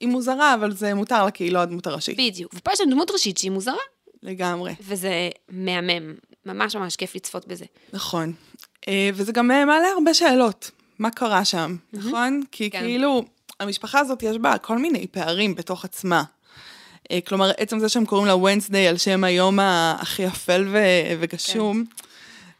היא 0.00 0.08
מוזרה, 0.08 0.54
אבל 0.54 0.72
זה 0.72 0.94
מותר 0.94 1.24
לה 1.24 1.30
כי 1.30 1.44
היא 1.44 1.52
לא 1.52 1.58
הדמות 1.58 1.86
הראשית. 1.86 2.16
בדיוק. 2.18 2.54
ופה 2.54 2.72
יש 2.72 2.80
לנו 2.80 2.90
דמות 2.90 3.10
ראשית 3.10 3.38
שהיא 3.38 3.50
מוזרה, 3.50 3.74
לגמרי. 4.22 4.74
וזה 4.80 5.30
מהמם. 5.48 6.14
ממש 6.46 6.76
ממש 6.76 6.96
כיף 6.96 7.14
לצפות 7.14 7.48
בזה. 7.48 7.64
נכון. 7.92 8.32
אה, 8.88 9.10
וזה 9.14 9.32
גם 9.32 9.50
אה, 9.50 9.64
מעלה 9.64 9.88
הרבה 9.88 10.14
שאלות. 10.14 10.70
מה 10.98 11.10
קרה 11.10 11.44
שם, 11.44 11.76
נכון? 11.92 12.42
כי 12.52 12.70
כן. 12.70 12.80
כאילו, 12.80 13.22
המשפחה 13.60 13.98
הזאת 13.98 14.22
יש 14.22 14.38
בה 14.38 14.58
כל 14.58 14.78
מיני 14.78 15.06
פערים 15.06 15.54
בתוך 15.54 15.84
עצמה. 15.84 16.22
אה, 17.10 17.18
כלומר, 17.20 17.50
עצם 17.56 17.78
זה 17.78 17.88
שהם 17.88 18.06
קוראים 18.06 18.26
לה 18.26 18.36
ונסדיי 18.36 18.88
על 18.88 18.96
שם 18.98 19.24
היום 19.24 19.58
הכי 19.60 20.26
אפל 20.26 20.68
ו- 20.72 21.16
וגשום, 21.20 21.84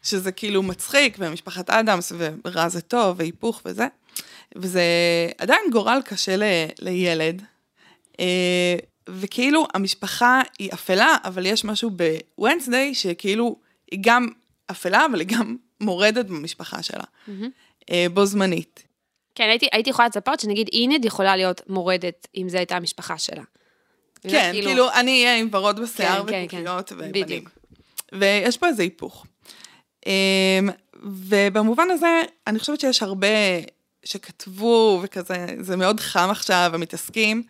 שזה 0.02 0.32
כאילו 0.32 0.62
מצחיק, 0.62 1.16
ומשפחת 1.18 1.70
אדמס, 1.70 2.12
ורע 2.44 2.68
זה 2.68 2.80
טוב, 2.80 3.16
והיפוך 3.18 3.62
וזה. 3.64 3.86
וזה 4.56 4.82
עדיין 5.38 5.60
גורל 5.72 6.00
קשה 6.04 6.36
ל- 6.36 6.42
לילד. 6.80 7.42
אה, 8.20 8.76
וכאילו, 9.08 9.66
המשפחה 9.74 10.40
היא 10.58 10.70
אפלה, 10.72 11.16
אבל 11.24 11.46
יש 11.46 11.64
משהו 11.64 11.90
בוונסדיי 11.90 12.94
שכאילו, 12.94 13.56
היא 13.90 14.00
גם 14.02 14.28
אפלה, 14.70 15.06
אבל 15.10 15.20
היא 15.20 15.28
גם 15.28 15.56
מורדת 15.80 16.26
במשפחה 16.26 16.82
שלה. 16.82 17.04
אה, 17.90 18.06
בו 18.14 18.26
זמנית. 18.26 18.82
כן, 19.34 19.44
הייתי, 19.48 19.68
הייתי 19.72 19.90
יכולה 19.90 20.08
לצפות 20.08 20.40
שנגיד 20.40 20.68
אינד 20.72 21.04
יכולה 21.04 21.36
להיות 21.36 21.60
מורדת 21.68 22.26
אם 22.36 22.48
זו 22.48 22.56
הייתה 22.56 22.76
המשפחה 22.76 23.18
שלה. 23.18 23.42
כן, 24.28 24.50
כאילו, 24.52 24.92
אני 24.92 25.24
אהיה 25.24 25.36
עם 25.36 25.48
ורוד 25.52 25.80
בשיער 25.80 26.24
כן, 26.26 26.32
כן, 26.32 26.44
וכוכיות 26.46 26.88
כן. 26.88 26.94
ובנים. 26.94 27.24
בדיוק. 27.24 27.50
ויש 28.12 28.56
פה 28.56 28.66
איזה 28.66 28.82
היפוך. 28.82 29.26
אמ, 30.06 30.12
ובמובן 31.02 31.90
הזה, 31.90 32.22
אני 32.46 32.58
חושבת 32.58 32.80
שיש 32.80 33.02
הרבה 33.02 33.28
שכתבו 34.04 35.00
וכזה, 35.02 35.46
זה 35.60 35.76
מאוד 35.76 36.00
חם 36.00 36.28
עכשיו, 36.30 36.70
ומתעסקים. 36.74 37.42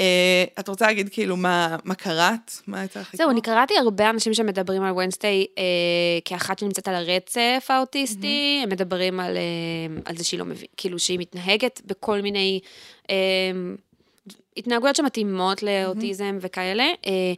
אה, 0.00 0.44
את 0.60 0.68
רוצה 0.68 0.86
להגיד 0.86 1.08
כאילו 1.12 1.36
מה, 1.36 1.76
מה 1.84 1.94
קראת? 1.94 2.52
מה 2.66 2.84
יצא 2.84 3.00
לך 3.00 3.16
זהו? 3.16 3.30
אני 3.30 3.40
קראתי 3.40 3.74
הרבה 3.78 4.10
אנשים 4.10 4.34
שמדברים 4.34 4.82
על 4.82 4.92
ונסטיי 4.92 5.46
אה, 5.58 5.64
כאחת 6.24 6.58
שנמצאת 6.58 6.88
על 6.88 6.94
הרצף 6.94 7.66
האוטיסטי, 7.68 8.60
הם 8.62 8.68
מדברים 8.68 9.20
על, 9.20 9.36
אה, 9.36 9.42
על 10.04 10.16
זה 10.16 10.24
שהיא 10.24 10.40
לא 10.40 10.44
מבינה, 10.44 10.68
כאילו 10.76 10.98
שהיא 10.98 11.18
מתנהגת 11.18 11.80
בכל 11.86 12.22
מיני 12.22 12.60
אה, 13.10 13.16
התנהגויות 14.56 14.96
שמתאימות 14.96 15.62
לאוטיזם 15.62 16.38
וכאלה, 16.40 16.88
אה, 17.06 17.32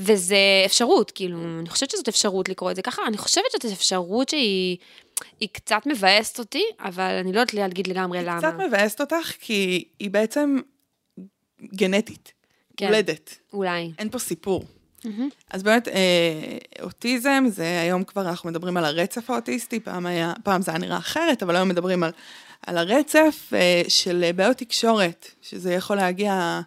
וזה 0.00 0.36
אפשרות, 0.66 1.10
כאילו, 1.10 1.38
אני 1.60 1.68
חושבת 1.68 1.90
שזאת 1.90 2.08
אפשרות 2.08 2.48
לקרוא 2.48 2.70
את 2.70 2.76
זה 2.76 2.82
ככה, 2.82 3.02
אני 3.06 3.16
חושבת 3.16 3.44
שזאת 3.52 3.72
אפשרות 3.72 4.28
שהיא 4.28 4.76
היא 5.40 5.48
קצת 5.52 5.82
מבאסת 5.86 6.38
אותי, 6.38 6.62
אבל 6.80 7.18
אני 7.20 7.32
לא 7.32 7.40
יודעת 7.40 7.54
להגיד 7.54 7.86
לגמרי 7.86 8.22
למה. 8.22 8.38
קצת 8.38 8.54
מבאסת 8.68 9.00
אותך, 9.00 9.32
כי 9.40 9.84
היא 9.98 10.10
בעצם 10.10 10.58
גנטית, 11.62 12.32
כן. 12.76 12.86
הולדת. 12.86 13.38
אולי. 13.52 13.92
אין 13.98 14.10
פה 14.10 14.18
סיפור. 14.18 14.64
אז 15.50 15.62
באמת, 15.62 15.88
אה, 15.88 16.58
אוטיזם, 16.82 17.44
זה 17.48 17.80
היום 17.80 18.04
כבר 18.04 18.28
אנחנו 18.28 18.50
מדברים 18.50 18.76
על 18.76 18.84
הרצף 18.84 19.30
האוטיסטי, 19.30 19.80
פעם, 19.80 20.06
היה, 20.06 20.32
פעם 20.42 20.62
זה 20.62 20.70
היה 20.70 20.78
נראה 20.78 20.98
אחרת, 20.98 21.42
אבל 21.42 21.56
היום 21.56 21.68
מדברים 21.68 22.02
על, 22.02 22.10
על 22.66 22.78
הרצף 22.78 23.50
אה, 23.52 23.82
של 23.88 24.30
בעיות 24.36 24.56
תקשורת, 24.56 25.30
שזה 25.42 25.72
יכול 25.72 25.96
להגיע 25.96 26.60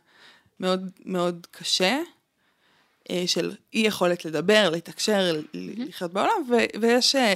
מאוד 0.60 0.90
מאוד 1.06 1.48
קשה, 1.52 1.98
של 3.26 3.52
אי 3.74 3.80
יכולת 3.80 4.26
לדבר, 4.26 4.70
לתקשר, 4.70 5.42
לחיות 5.54 6.14
בעולם, 6.14 6.44
ו- 6.50 6.80
ויש 6.82 7.16
אה, 7.16 7.34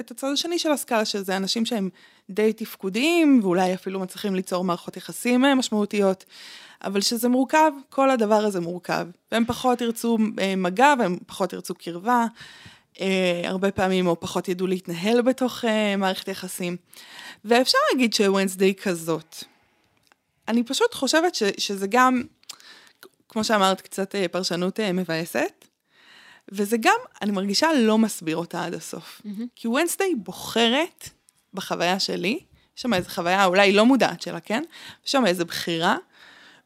את 0.00 0.10
הצד 0.10 0.28
השני 0.32 0.58
של 0.58 0.72
הסקאלה, 0.72 1.04
שזה 1.04 1.36
אנשים 1.36 1.66
שהם 1.66 1.88
די 2.30 2.52
תפקודיים, 2.52 3.40
ואולי 3.42 3.74
אפילו 3.74 4.00
מצליחים 4.00 4.34
ליצור 4.34 4.64
מערכות 4.64 4.96
יחסים 4.96 5.44
אה, 5.44 5.54
משמעותיות, 5.54 6.24
אבל 6.84 7.00
שזה 7.00 7.28
מורכב, 7.28 7.72
כל 7.88 8.10
הדבר 8.10 8.34
הזה 8.34 8.60
מורכב. 8.60 9.06
והם 9.32 9.44
פחות 9.44 9.80
ירצו 9.80 10.18
אה, 10.38 10.56
מגע, 10.56 10.94
והם 10.98 11.18
פחות 11.26 11.52
ירצו 11.52 11.74
קרבה, 11.74 12.26
אה, 13.00 13.42
הרבה 13.44 13.70
פעמים, 13.70 14.06
או 14.06 14.20
פחות 14.20 14.48
ידעו 14.48 14.66
להתנהל 14.66 15.22
בתוך 15.22 15.64
אה, 15.64 15.96
מערכת 15.96 16.28
יחסים. 16.28 16.76
ואפשר 17.44 17.78
להגיד 17.92 18.14
שוונסדיי 18.14 18.74
כזאת. 18.74 19.36
אני 20.48 20.62
פשוט 20.62 20.94
חושבת 20.94 21.34
ש- 21.34 21.42
שזה 21.58 21.86
גם, 21.86 22.22
כמו 23.34 23.44
שאמרת, 23.44 23.80
קצת 23.80 24.14
אה, 24.14 24.28
פרשנות 24.28 24.80
אה, 24.80 24.92
מבאסת. 24.92 25.64
וזה 26.52 26.76
גם, 26.80 26.96
אני 27.22 27.30
מרגישה 27.32 27.68
לא 27.72 27.98
מסביר 27.98 28.36
אותה 28.36 28.64
עד 28.64 28.74
הסוף. 28.74 29.22
Mm-hmm. 29.24 29.42
כי 29.56 29.68
וונסדיי 29.68 30.14
בוחרת, 30.14 31.08
בחוויה 31.54 32.00
שלי, 32.00 32.38
יש 32.76 32.82
שם 32.82 32.94
איזו 32.94 33.08
חוויה 33.10 33.44
אולי 33.44 33.72
לא 33.72 33.86
מודעת 33.86 34.22
שלה, 34.22 34.40
כן? 34.40 34.62
יש 35.06 35.12
שם 35.12 35.26
איזו 35.26 35.46
בחירה 35.46 35.96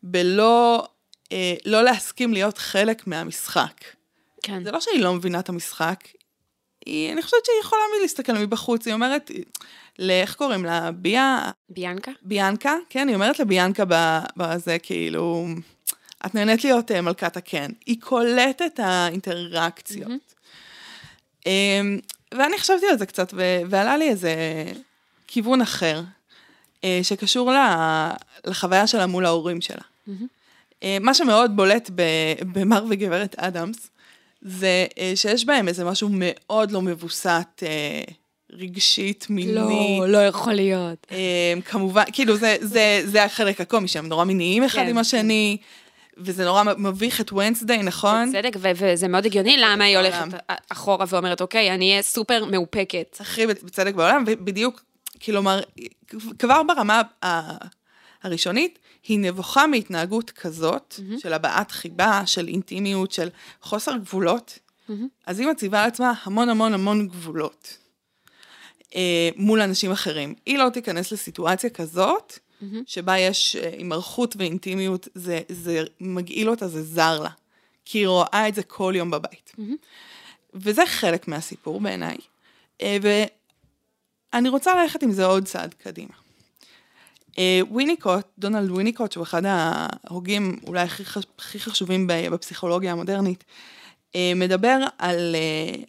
בלא 0.02 0.88
אה, 1.32 1.54
לא 1.64 1.82
להסכים 1.82 2.32
להיות 2.32 2.58
חלק 2.58 3.06
מהמשחק. 3.06 3.84
כן. 4.42 4.64
זה 4.64 4.70
לא 4.70 4.80
שהיא 4.80 5.00
לא 5.02 5.14
מבינה 5.14 5.38
את 5.38 5.48
המשחק, 5.48 6.04
היא, 6.86 7.12
אני 7.12 7.22
חושבת 7.22 7.44
שהיא 7.44 7.60
יכולה 7.60 7.82
להסתכל 8.02 8.32
מבחוץ, 8.32 8.86
היא 8.86 8.94
אומרת, 8.94 9.30
ל- 9.98 10.10
איך 10.10 10.34
קוראים 10.34 10.64
לה? 10.64 10.90
ביה, 10.92 11.50
ביאנקה? 11.68 12.12
ביאנקה, 12.22 12.74
כן, 12.90 13.08
היא 13.08 13.14
אומרת 13.14 13.38
לביאנקה 13.38 13.84
בזה, 14.36 14.78
כאילו, 14.78 15.46
את 16.26 16.34
נהנית 16.34 16.64
להיות 16.64 16.90
אה, 16.90 17.00
מלכת 17.00 17.36
הקן. 17.36 17.70
היא 17.86 17.96
קולטת 18.00 18.62
את 18.66 18.80
האינטראקציות. 18.82 20.34
אמ, 21.46 21.98
ואני 22.34 22.58
חשבתי 22.58 22.86
על 22.86 22.98
זה 22.98 23.06
קצת, 23.06 23.34
ועלה 23.68 23.96
לי 23.96 24.08
איזה 24.08 24.34
כיוון 25.26 25.60
אחר, 25.60 26.02
אה, 26.84 27.00
שקשור 27.02 27.52
לחוויה 28.46 28.86
שלה 28.86 29.06
מול 29.06 29.26
ההורים 29.26 29.60
שלה. 29.60 29.82
אה, 30.82 30.96
מה 31.00 31.14
שמאוד 31.14 31.56
בולט 31.56 31.90
במר 32.52 32.84
וגברת 32.90 33.34
אדמס, 33.38 33.90
זה 34.42 34.86
שיש 35.14 35.44
בהם 35.44 35.68
איזה 35.68 35.84
משהו 35.84 36.08
מאוד 36.12 36.70
לא 36.70 36.82
מבוסת 36.82 37.62
רגשית, 38.52 39.26
מינית. 39.30 39.54
לא, 39.54 40.08
לא 40.08 40.18
יכול 40.18 40.52
להיות. 40.52 41.06
Um, 41.10 41.62
כמובן, 41.62 42.04
כאילו 42.12 42.36
זה, 42.36 42.56
זה, 42.60 43.00
זה 43.04 43.24
החלק 43.24 43.60
הקומי 43.60 43.88
שהם 43.88 44.06
נורא 44.06 44.24
מיניים 44.24 44.64
אחד 44.64 44.82
כן, 44.82 44.88
עם 44.88 44.98
השני, 44.98 45.56
וזה 46.18 46.44
נורא 46.44 46.62
מביך 46.78 47.20
את 47.20 47.32
ונסדיי, 47.32 47.82
נכון? 47.82 48.28
בצדק, 48.28 48.56
וזה 48.76 49.08
מאוד 49.08 49.26
הגיוני 49.26 49.56
למה 49.58 49.84
היא. 49.84 49.98
הולכת 49.98 50.26
אחורה 50.68 51.06
ואומרת, 51.08 51.40
אוקיי, 51.40 51.74
אני 51.74 51.90
אהיה 51.90 52.02
סופר 52.02 52.44
מאופקת. 52.44 53.16
הכי 53.20 53.46
בצדק 53.46 53.94
בעולם, 53.94 54.24
ובדיוק, 54.26 54.82
כלומר, 55.24 55.60
כבר 56.38 56.62
ברמה 56.62 57.02
הראשונית, 58.22 58.78
היא 59.08 59.18
נבוכה 59.18 59.66
מהתנהגות 59.66 60.30
כזאת, 60.30 60.94
mm-hmm. 60.98 61.20
של 61.20 61.32
הבעת 61.32 61.70
חיבה, 61.70 62.22
של 62.26 62.48
אינטימיות, 62.48 63.12
של 63.12 63.28
חוסר 63.62 63.96
גבולות, 63.96 64.58
mm-hmm. 64.58 64.92
אז 65.26 65.38
היא 65.38 65.48
מציבה 65.48 65.84
לעצמה 65.84 66.12
המון 66.22 66.48
המון 66.48 66.74
המון 66.74 67.08
גבולות 67.08 67.78
אה, 68.96 69.28
מול 69.36 69.60
אנשים 69.60 69.90
אחרים. 69.90 70.34
היא 70.46 70.58
לא 70.58 70.68
תיכנס 70.68 71.12
לסיטואציה 71.12 71.70
כזאת, 71.70 72.38
mm-hmm. 72.62 72.76
שבה 72.86 73.18
יש 73.18 73.56
אה, 73.56 73.70
הימרחות 73.72 74.36
ואינטימיות, 74.38 75.08
זה, 75.14 75.40
זה 75.48 75.84
מגעיל 76.00 76.50
אותה, 76.50 76.68
זה 76.68 76.82
זר 76.82 77.20
לה. 77.20 77.30
כי 77.84 77.98
היא 77.98 78.08
רואה 78.08 78.48
את 78.48 78.54
זה 78.54 78.62
כל 78.62 78.92
יום 78.96 79.10
בבית. 79.10 79.52
Mm-hmm. 79.58 79.72
וזה 80.54 80.86
חלק 80.86 81.28
מהסיפור 81.28 81.80
בעיניי. 81.80 82.16
אה, 82.82 82.96
ואני 84.32 84.48
רוצה 84.48 84.82
ללכת 84.82 85.02
עם 85.02 85.12
זה 85.12 85.24
עוד 85.24 85.44
צעד 85.44 85.74
קדימה. 85.74 86.14
אה, 87.38 87.60
ויניקוט, 87.74 88.26
דונלד 88.38 88.70
ויניקוט, 88.70 89.12
שהוא 89.12 89.22
אחד 89.22 89.42
ההוגים 89.44 90.60
אולי 90.66 90.80
הכי, 90.80 91.02
הכי 91.38 91.60
חשובים 91.60 92.06
ב- 92.06 92.28
בפסיכולוגיה 92.28 92.92
המודרנית, 92.92 93.44
מדבר 94.36 94.78
על, 94.98 95.36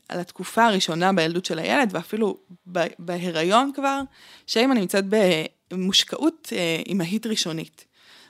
על 0.09 0.19
התקופה 0.19 0.65
הראשונה 0.65 1.13
בילדות 1.13 1.45
של 1.45 1.59
הילד, 1.59 1.89
ואפילו 1.91 2.37
בהיריון 2.99 3.71
כבר, 3.75 4.01
שהאמא 4.47 4.73
נמצאת 4.73 5.05
במושקעות 5.71 6.49
אה, 6.51 6.81
אימהית 6.85 7.25
ראשונית. 7.25 7.85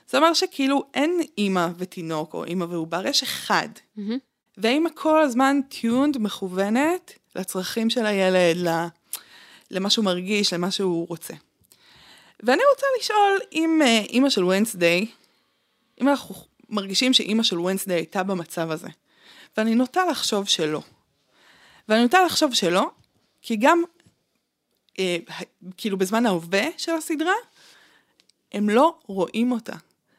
זה 0.08 0.18
אומר 0.18 0.34
שכאילו 0.34 0.84
אין 0.94 1.20
אימא 1.38 1.68
ותינוק, 1.76 2.34
או 2.34 2.44
אימא 2.44 2.64
ועובר, 2.64 3.06
יש 3.06 3.22
אחד. 3.22 3.68
והאימא 4.56 4.90
כל 4.94 5.22
הזמן 5.22 5.60
טיונד, 5.68 6.18
מכוונת 6.18 7.12
לצרכים 7.36 7.90
של 7.90 8.06
הילד, 8.06 8.56
למה 9.70 9.90
שהוא 9.90 10.04
מרגיש, 10.04 10.52
למה 10.52 10.70
שהוא 10.70 11.06
רוצה. 11.08 11.34
ואני 12.42 12.62
רוצה 12.72 12.86
לשאול 13.00 13.38
אם 13.52 13.80
אה, 13.84 14.00
אימא 14.08 14.30
של 14.30 14.44
ונסדיי, 14.44 15.06
אם 16.00 16.08
אנחנו 16.08 16.34
מרגישים 16.68 17.12
שאימא 17.12 17.42
של 17.42 17.58
ונסדיי 17.58 17.96
הייתה 17.96 18.22
במצב 18.22 18.70
הזה, 18.70 18.88
ואני 19.56 19.74
נוטה 19.74 20.04
לחשוב 20.10 20.48
שלא. 20.48 20.82
ואני 21.88 22.02
נוטה 22.02 22.24
לחשוב 22.24 22.54
שלא, 22.54 22.90
כי 23.42 23.56
גם, 23.56 23.82
כאילו 25.76 25.98
בזמן 25.98 26.26
ההווה 26.26 26.64
של 26.76 26.92
הסדרה, 26.92 27.32
הם 28.52 28.68
לא 28.68 28.98
רואים 29.06 29.52
אותה. 29.52 29.76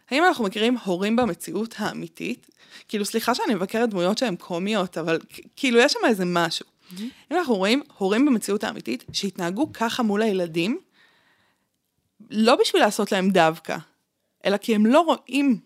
האם 0.09 0.23
אנחנו 0.23 0.43
מכירים 0.43 0.77
הורים 0.77 1.15
במציאות 1.15 1.75
האמיתית? 1.77 2.47
כאילו, 2.87 3.05
סליחה 3.05 3.35
שאני 3.35 3.55
מבקרת 3.55 3.89
דמויות 3.89 4.17
שהן 4.17 4.35
קומיות, 4.35 4.97
אבל 4.97 5.19
כאילו 5.55 5.79
יש 5.79 5.93
שם 5.93 5.99
איזה 6.05 6.23
משהו. 6.25 6.65
Mm-hmm. 6.65 7.01
אם 7.31 7.37
אנחנו 7.37 7.55
רואים 7.55 7.81
הורים 7.97 8.25
במציאות 8.25 8.63
האמיתית 8.63 9.03
שהתנהגו 9.13 9.73
ככה 9.73 10.03
מול 10.03 10.21
הילדים, 10.21 10.79
לא 12.29 12.55
בשביל 12.55 12.81
לעשות 12.81 13.11
להם 13.11 13.29
דווקא, 13.29 13.77
אלא 14.45 14.57
כי 14.57 14.75
הם 14.75 14.85
לא 14.85 14.99
רואים 14.99 15.59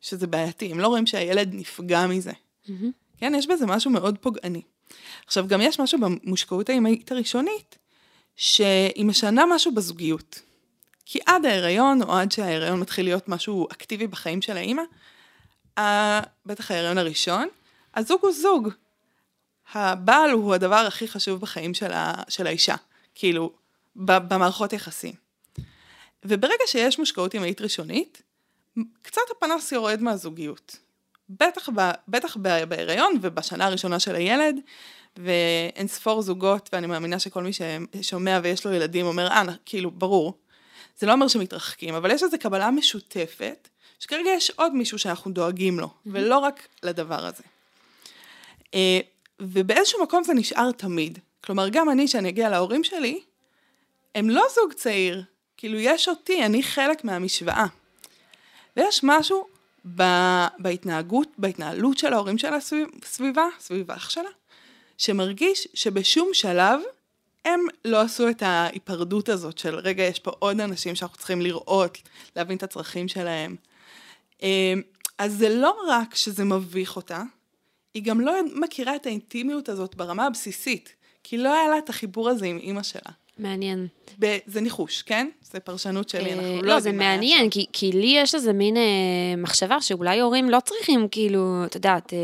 שזה 0.00 0.26
בעייתי, 0.26 0.72
הם 0.72 0.80
לא 0.80 0.88
רואים 0.88 1.06
שהילד 1.06 1.54
נפגע 1.54 2.06
מזה. 2.06 2.32
Mm-hmm. 2.32 2.70
כן, 3.18 3.32
יש 3.36 3.46
בזה 3.46 3.66
משהו 3.66 3.90
מאוד 3.90 4.18
פוגעני. 4.18 4.62
עכשיו, 5.26 5.48
גם 5.48 5.60
יש 5.60 5.80
משהו 5.80 6.00
במושקעות 6.00 6.68
האימהית 6.68 7.12
הראשונית, 7.12 7.78
שהיא 8.36 9.04
משנה 9.04 9.44
משהו 9.46 9.74
בזוגיות. 9.74 10.42
כי 11.06 11.18
עד 11.26 11.46
ההיריון, 11.46 12.02
או 12.02 12.12
עד 12.12 12.32
שההיריון 12.32 12.80
מתחיל 12.80 13.04
להיות 13.04 13.28
משהו 13.28 13.68
אקטיבי 13.72 14.06
בחיים 14.06 14.42
של 14.42 14.56
האימא, 14.56 14.82
בטח 16.46 16.70
ההיריון 16.70 16.98
הראשון, 16.98 17.48
הזוג 17.94 18.20
הוא 18.22 18.32
זוג. 18.32 18.68
הבעל 19.72 20.30
הוא 20.30 20.54
הדבר 20.54 20.76
הכי 20.76 21.08
חשוב 21.08 21.40
בחיים 21.40 21.74
של, 21.74 21.92
ה, 21.92 22.14
של 22.28 22.46
האישה, 22.46 22.74
כאילו, 23.14 23.52
במערכות 23.96 24.72
יחסים. 24.72 25.14
וברגע 26.24 26.64
שיש 26.66 26.98
מושקעות 26.98 27.34
אימהית 27.34 27.60
ראשונית, 27.60 28.22
קצת 29.02 29.22
הפנס 29.36 29.72
יורד 29.72 30.02
מהזוגיות. 30.02 30.76
בטח, 31.28 31.68
ב, 31.68 31.90
בטח 32.08 32.36
בהיריון 32.68 33.14
ובשנה 33.20 33.66
הראשונה 33.66 34.00
של 34.00 34.14
הילד, 34.14 34.56
ואין 35.16 35.88
ספור 35.88 36.22
זוגות, 36.22 36.70
ואני 36.72 36.86
מאמינה 36.86 37.18
שכל 37.18 37.42
מי 37.42 37.50
ששומע 37.52 38.40
ויש 38.42 38.66
לו 38.66 38.72
ילדים 38.72 39.06
אומר, 39.06 39.28
אה, 39.28 39.42
כאילו, 39.64 39.90
ברור. 39.90 40.38
זה 40.98 41.06
לא 41.06 41.12
אומר 41.12 41.28
שמתרחקים, 41.28 41.94
אבל 41.94 42.10
יש 42.10 42.22
איזו 42.22 42.36
קבלה 42.40 42.70
משותפת, 42.70 43.68
שכרגע 43.98 44.30
יש 44.30 44.50
עוד 44.50 44.74
מישהו 44.74 44.98
שאנחנו 44.98 45.30
דואגים 45.30 45.80
לו, 45.80 45.86
mm-hmm. 45.86 46.08
ולא 46.12 46.38
רק 46.38 46.68
לדבר 46.82 47.26
הזה. 47.26 47.42
אה, 48.74 49.00
ובאיזשהו 49.40 50.02
מקום 50.02 50.24
זה 50.24 50.34
נשאר 50.34 50.72
תמיד. 50.72 51.18
כלומר, 51.44 51.68
גם 51.68 51.90
אני, 51.90 52.08
שאני 52.08 52.28
אגיע 52.28 52.50
להורים 52.50 52.84
שלי, 52.84 53.20
הם 54.14 54.30
לא 54.30 54.42
זוג 54.54 54.72
צעיר. 54.72 55.22
כאילו, 55.56 55.78
יש 55.78 56.08
אותי, 56.08 56.44
אני 56.44 56.62
חלק 56.62 57.04
מהמשוואה. 57.04 57.66
ויש 58.76 59.00
משהו 59.02 59.46
ב- 59.96 60.46
בהתנהגות, 60.58 61.28
בהתנהלות 61.38 61.98
של 61.98 62.12
ההורים 62.12 62.38
שלה 62.38 62.60
סביב, 62.60 62.88
סביבה, 63.04 63.44
סביב 63.58 63.90
אח 63.90 64.10
שלה, 64.10 64.30
שמרגיש 65.02 65.68
שבשום 65.74 66.28
שלב 66.32 66.80
הם 67.44 67.60
לא 67.84 68.00
עשו 68.00 68.28
את 68.28 68.42
ההיפרדות 68.42 69.28
הזאת 69.28 69.58
של 69.58 69.74
רגע, 69.74 70.02
יש 70.02 70.18
פה 70.18 70.30
עוד 70.38 70.60
אנשים 70.60 70.94
שאנחנו 70.94 71.18
צריכים 71.18 71.40
לראות, 71.40 71.98
להבין 72.36 72.56
את 72.56 72.62
הצרכים 72.62 73.08
שלהם. 73.08 73.56
אה, 74.42 74.74
אז 75.18 75.32
זה 75.32 75.48
לא 75.48 75.76
רק 75.88 76.14
שזה 76.14 76.44
מביך 76.44 76.96
אותה, 76.96 77.22
היא 77.94 78.02
גם 78.02 78.20
לא 78.20 78.32
מכירה 78.54 78.96
את 78.96 79.06
האינטימיות 79.06 79.68
הזאת 79.68 79.94
ברמה 79.94 80.26
הבסיסית, 80.26 80.94
כי 81.24 81.38
לא 81.38 81.54
היה 81.54 81.68
לה 81.68 81.78
את 81.78 81.88
החיבור 81.88 82.28
הזה 82.28 82.46
עם 82.46 82.58
אימא 82.58 82.82
שלה. 82.82 83.12
מעניין. 83.38 83.86
ב- 84.18 84.38
זה 84.46 84.60
ניחוש, 84.60 85.02
כן? 85.02 85.28
זה 85.42 85.60
פרשנות 85.60 86.08
שלי, 86.08 86.32
אנחנו 86.32 86.56
אה, 86.56 86.56
לא 86.56 86.62
לא, 86.62 86.80
זה 86.80 86.88
יודעים 86.88 86.98
מה 86.98 87.04
היה 87.04 87.16
מעניין, 87.16 87.50
כי, 87.50 87.66
כי 87.72 87.92
לי 87.92 88.14
יש 88.16 88.34
איזה 88.34 88.52
מין 88.52 88.76
אה, 88.76 88.82
מחשבה 89.36 89.80
שאולי 89.80 90.20
הורים 90.20 90.50
לא 90.50 90.58
צריכים, 90.60 91.08
כאילו, 91.08 91.62
את 91.66 91.74
יודעת, 91.74 92.12
אה, 92.12 92.18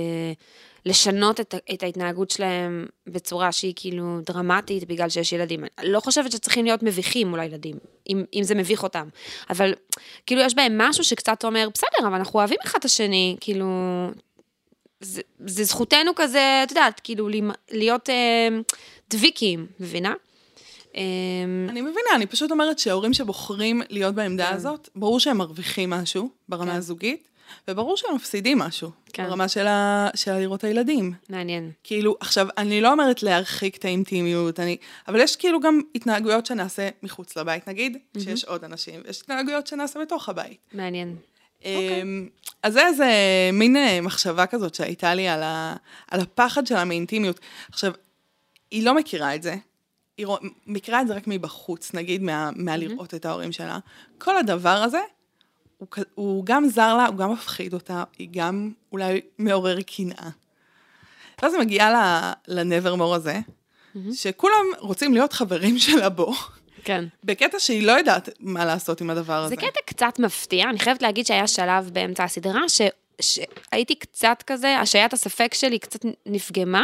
לשנות 0.88 1.40
את, 1.40 1.54
את 1.74 1.82
ההתנהגות 1.82 2.30
שלהם 2.30 2.86
בצורה 3.06 3.52
שהיא 3.52 3.72
כאילו 3.76 4.20
דרמטית 4.26 4.84
בגלל 4.88 5.08
שיש 5.08 5.32
ילדים. 5.32 5.64
אני 5.78 5.88
לא 5.88 6.00
חושבת 6.00 6.32
שצריכים 6.32 6.64
להיות 6.64 6.82
מביכים 6.82 7.28
מול 7.28 7.40
הילדים, 7.40 7.76
אם, 8.08 8.24
אם 8.34 8.42
זה 8.42 8.54
מביך 8.54 8.82
אותם. 8.82 9.08
אבל 9.50 9.74
כאילו 10.26 10.40
יש 10.40 10.54
בהם 10.54 10.78
משהו 10.78 11.04
שקצת 11.04 11.44
אומר, 11.44 11.68
בסדר, 11.74 12.08
אבל 12.08 12.14
אנחנו 12.14 12.38
אוהבים 12.38 12.58
אחד 12.64 12.78
את 12.78 12.84
השני, 12.84 13.36
כאילו... 13.40 13.66
זה, 15.00 15.22
זה 15.46 15.64
זכותנו 15.64 16.12
כזה, 16.16 16.60
את 16.62 16.70
יודעת, 16.70 17.00
כאילו, 17.00 17.28
להיות 17.70 18.10
אה, 18.10 18.48
דביקים, 19.10 19.66
מבינה? 19.80 20.14
אה, 20.96 21.02
אני 21.68 21.80
מבינה, 21.80 22.10
אני 22.14 22.26
פשוט 22.26 22.50
אומרת 22.50 22.78
שההורים 22.78 23.14
שבוחרים 23.14 23.82
להיות 23.88 24.14
בעמדה 24.14 24.50
הזאת, 24.50 24.88
ברור 24.96 25.20
שהם 25.20 25.38
מרוויחים 25.38 25.90
משהו 25.90 26.30
ברמה 26.48 26.70
כן. 26.70 26.76
הזוגית, 26.76 27.28
וברור 27.68 27.96
שהם 27.96 28.14
מפסידים 28.14 28.58
משהו 28.58 28.90
כן. 29.12 29.26
ברמה 29.26 29.48
של, 29.48 29.66
ה... 29.66 30.08
של 30.14 30.32
לראות 30.32 30.58
את 30.58 30.64
הילדים. 30.64 31.12
מעניין. 31.28 31.70
כאילו, 31.84 32.16
עכשיו, 32.20 32.48
אני 32.58 32.80
לא 32.80 32.92
אומרת 32.92 33.22
להרחיק 33.22 33.76
את 33.76 33.84
האינטימיות, 33.84 34.60
אני... 34.60 34.76
אבל 35.08 35.20
יש 35.20 35.36
כאילו 35.36 35.60
גם 35.60 35.80
התנהגויות 35.94 36.46
שנעשה 36.46 36.88
מחוץ 37.02 37.36
לבית, 37.36 37.68
נגיד, 37.68 37.96
שיש 38.18 38.44
עוד 38.44 38.64
אנשים, 38.64 39.00
ויש 39.04 39.20
התנהגויות 39.20 39.66
שנעשה 39.66 40.00
בתוך 40.00 40.28
הבית. 40.28 40.58
מעניין. 40.72 41.16
אמ, 41.64 42.28
אז 42.62 42.72
זה 42.72 42.86
איזה 42.86 43.10
מין 43.52 43.76
אה, 43.76 44.00
מחשבה 44.00 44.46
כזאת 44.46 44.74
שהייתה 44.74 45.14
לי 45.14 45.28
על, 45.28 45.42
ה... 45.42 45.76
על 46.10 46.20
הפחד 46.20 46.66
שלה 46.66 46.84
מאינטימיות. 46.84 47.40
עכשיו, 47.68 47.92
היא 48.70 48.84
לא 48.84 48.94
מכירה 48.94 49.34
את 49.34 49.42
זה, 49.42 49.56
היא 50.18 50.26
מכירה 50.66 51.00
את 51.00 51.08
זה 51.08 51.14
רק 51.14 51.24
מבחוץ, 51.26 51.94
נגיד, 51.94 52.22
מה... 52.22 52.50
מהלראות 52.56 53.14
את 53.14 53.24
ההורים 53.24 53.52
שלה. 53.52 53.78
כל 54.18 54.36
הדבר 54.36 54.68
הזה, 54.68 55.00
הוא, 55.78 55.88
כ- 55.90 55.98
הוא 56.14 56.44
גם 56.46 56.68
זר 56.68 56.96
לה, 56.96 57.06
הוא 57.06 57.16
גם 57.16 57.32
מפחיד 57.32 57.74
אותה, 57.74 58.04
היא 58.18 58.28
גם 58.32 58.70
אולי 58.92 59.20
מעורר 59.38 59.78
קנאה. 59.80 60.28
ואז 61.42 61.54
היא 61.54 61.60
מגיעה 61.62 61.90
ל- 61.92 62.32
לנברמור 62.60 63.14
הזה, 63.14 63.38
שכולם 64.12 64.64
רוצים 64.78 65.14
להיות 65.14 65.32
חברים 65.32 65.78
שלה 65.84 66.08
בו, 66.08 66.32
כן. 66.84 67.04
בקטע 67.24 67.58
שהיא 67.60 67.86
לא 67.86 67.92
יודעת 67.92 68.28
מה 68.40 68.64
לעשות 68.64 69.00
עם 69.00 69.10
הדבר 69.10 69.32
הזה. 69.34 69.48
זה 69.48 69.56
קטע 69.56 69.80
קצת 69.86 70.18
מפתיע, 70.18 70.70
אני 70.70 70.78
חייבת 70.78 71.02
להגיד 71.02 71.26
שהיה 71.26 71.46
שלב 71.46 71.90
באמצע 71.92 72.24
הסדרה 72.24 72.68
ש... 72.68 72.80
שהייתי 73.20 73.94
קצת 73.94 74.42
כזה, 74.46 74.78
השעיית 74.78 75.12
הספק 75.12 75.54
שלי 75.54 75.78
קצת 75.78 76.00
נפגמה 76.26 76.82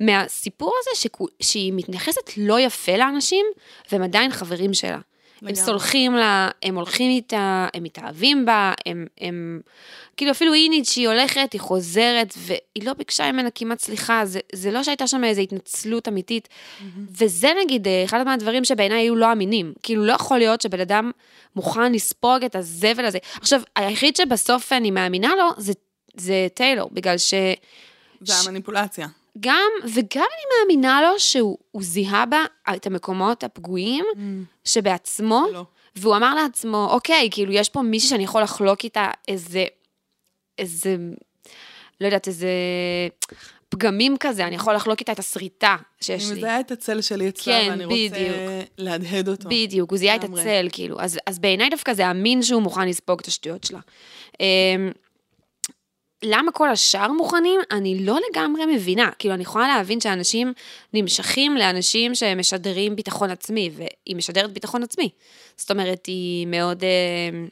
מהסיפור 0.00 0.72
הזה 0.80 1.00
שכו- 1.02 1.26
שהיא 1.40 1.72
מתייחסת 1.72 2.30
לא 2.36 2.60
יפה 2.60 2.96
לאנשים, 2.96 3.46
והם 3.92 4.02
עדיין 4.02 4.30
חברים 4.32 4.74
שלה. 4.74 4.98
הם 5.46 5.52
לגמרי. 5.52 5.66
סולחים 5.66 6.14
לה, 6.14 6.48
הם 6.62 6.74
הולכים 6.74 7.10
איתה, 7.10 7.68
הם 7.74 7.82
מתאהבים 7.82 8.46
בה, 8.46 8.72
הם, 8.86 9.06
הם... 9.20 9.60
כאילו 10.16 10.30
אפילו 10.30 10.54
אינית 10.54 10.86
שהיא 10.86 11.08
הולכת, 11.08 11.52
היא 11.52 11.60
חוזרת, 11.60 12.34
והיא 12.36 12.84
לא 12.86 12.92
ביקשה 12.92 13.32
ממנה 13.32 13.50
כמעט 13.50 13.80
סליחה, 13.80 14.24
זה, 14.24 14.40
זה 14.52 14.70
לא 14.70 14.82
שהייתה 14.82 15.06
שם 15.06 15.24
איזו 15.24 15.40
התנצלות 15.40 16.08
אמיתית. 16.08 16.48
וזה 17.18 17.48
נגיד 17.64 17.88
אה, 17.88 18.04
אחד 18.04 18.24
מהדברים 18.24 18.64
שבעיניי 18.64 18.98
היו 18.98 19.16
לא 19.16 19.32
אמינים. 19.32 19.72
כאילו 19.82 20.04
לא 20.04 20.12
יכול 20.12 20.38
להיות 20.38 20.60
שבן 20.60 20.80
אדם 20.80 21.10
מוכן 21.56 21.92
לספוג 21.92 22.44
את 22.44 22.56
הזבל 22.56 23.04
הזה. 23.04 23.18
עכשיו, 23.40 23.60
היחיד 23.76 24.16
שבסוף 24.16 24.72
אני 24.72 24.90
מאמינה 24.90 25.34
לו 25.36 25.48
זה, 25.56 25.72
זה 26.16 26.46
טיילור, 26.54 26.90
בגלל 26.92 27.18
ש... 27.18 27.34
זה 28.20 28.32
המניפולציה. 28.48 29.08
גם, 29.40 29.70
וגם 29.84 30.26
אני 30.34 30.58
מאמינה 30.60 31.02
לו 31.02 31.20
שהוא 31.20 31.58
הוא 31.70 31.82
זיהה 31.82 32.26
בה 32.26 32.44
את 32.76 32.86
המקומות 32.86 33.44
הפגועים 33.44 34.04
שבעצמו, 34.64 35.46
לא. 35.52 35.64
והוא 35.96 36.16
אמר 36.16 36.34
לעצמו, 36.34 36.88
אוקיי, 36.90 37.28
כאילו, 37.30 37.52
יש 37.52 37.68
פה 37.68 37.82
מישהי 37.82 38.08
שאני 38.08 38.24
יכול 38.24 38.42
לחלוק 38.42 38.84
איתה 38.84 39.10
איזה, 39.28 39.64
איזה, 40.58 40.96
לא 42.00 42.06
יודעת, 42.06 42.28
איזה 42.28 42.48
פגמים 43.68 44.16
כזה, 44.20 44.46
אני 44.46 44.54
יכול 44.54 44.74
לחלוק 44.74 45.00
איתה 45.00 45.12
את 45.12 45.18
הסריטה 45.18 45.76
שיש 46.00 46.24
אני 46.24 46.34
לי. 46.34 46.38
מזהה 46.38 46.60
את 46.60 46.70
הצל 46.70 47.00
שלי 47.00 47.28
אצלה, 47.28 47.60
כן, 47.60 47.66
ואני 47.70 47.84
רוצה 47.84 47.94
בדיוק. 47.94 48.36
להדהד 48.78 49.28
אותו. 49.28 49.48
בדיוק, 49.48 49.90
הוא 49.90 49.98
זיהה 49.98 50.16
את. 50.16 50.24
הצל, 50.24 50.68
כאילו. 50.72 51.00
אז, 51.00 51.18
אז 51.26 51.38
בעיניי 51.38 51.70
דווקא 51.70 51.94
זה 51.94 52.10
אמין 52.10 52.42
שהוא 52.42 52.62
מוכן 52.62 52.88
לספוג 52.88 53.20
את 53.20 53.26
השטויות 53.26 53.64
שלה. 53.64 53.80
למה 56.22 56.52
כל 56.52 56.68
השאר 56.68 57.12
מוכנים? 57.12 57.60
אני 57.70 58.04
לא 58.04 58.18
לגמרי 58.30 58.66
מבינה. 58.66 59.10
כאילו, 59.18 59.34
אני 59.34 59.42
יכולה 59.42 59.68
להבין 59.68 60.00
שאנשים 60.00 60.52
נמשכים 60.92 61.56
לאנשים 61.56 62.14
שמשדרים 62.14 62.96
ביטחון 62.96 63.30
עצמי, 63.30 63.70
והיא 63.76 64.16
משדרת 64.16 64.52
ביטחון 64.52 64.82
עצמי. 64.82 65.10
זאת 65.56 65.70
אומרת, 65.70 66.06
היא 66.06 66.46
מאוד 66.46 66.84
אה, 66.84 67.46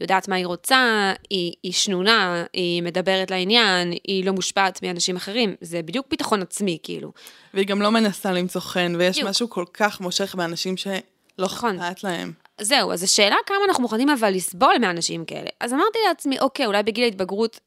יודעת 0.00 0.28
מה 0.28 0.36
היא 0.36 0.46
רוצה, 0.46 1.12
היא, 1.30 1.52
היא 1.62 1.72
שנונה, 1.72 2.44
היא 2.52 2.82
מדברת 2.82 3.30
לעניין, 3.30 3.92
היא 4.04 4.24
לא 4.24 4.32
מושפעת 4.32 4.82
מאנשים 4.82 5.16
אחרים. 5.16 5.54
זה 5.60 5.82
בדיוק 5.82 6.06
ביטחון 6.10 6.42
עצמי, 6.42 6.78
כאילו. 6.82 7.12
והיא 7.54 7.66
גם 7.66 7.82
לא 7.82 7.90
מנסה 7.90 8.32
למצוא 8.32 8.60
חן, 8.60 8.94
ויש 8.98 9.16
בדיוק. 9.16 9.30
משהו 9.30 9.50
כל 9.50 9.64
כך 9.74 10.00
מושך 10.00 10.34
באנשים 10.34 10.76
שלא 10.76 11.00
נכון. 11.38 11.80
אכפת 11.80 12.04
להם. 12.04 12.32
זהו, 12.60 12.92
אז 12.92 13.02
השאלה 13.02 13.36
כמה 13.46 13.58
אנחנו 13.68 13.82
מוכנים 13.82 14.10
אבל 14.10 14.30
לסבול 14.34 14.74
מאנשים 14.80 15.24
כאלה. 15.24 15.48
אז 15.60 15.72
אמרתי 15.72 15.98
לעצמי, 16.08 16.38
אוקיי, 16.38 16.66
אולי 16.66 16.82
בגיל 16.82 17.04
ההתבגרות, 17.04 17.60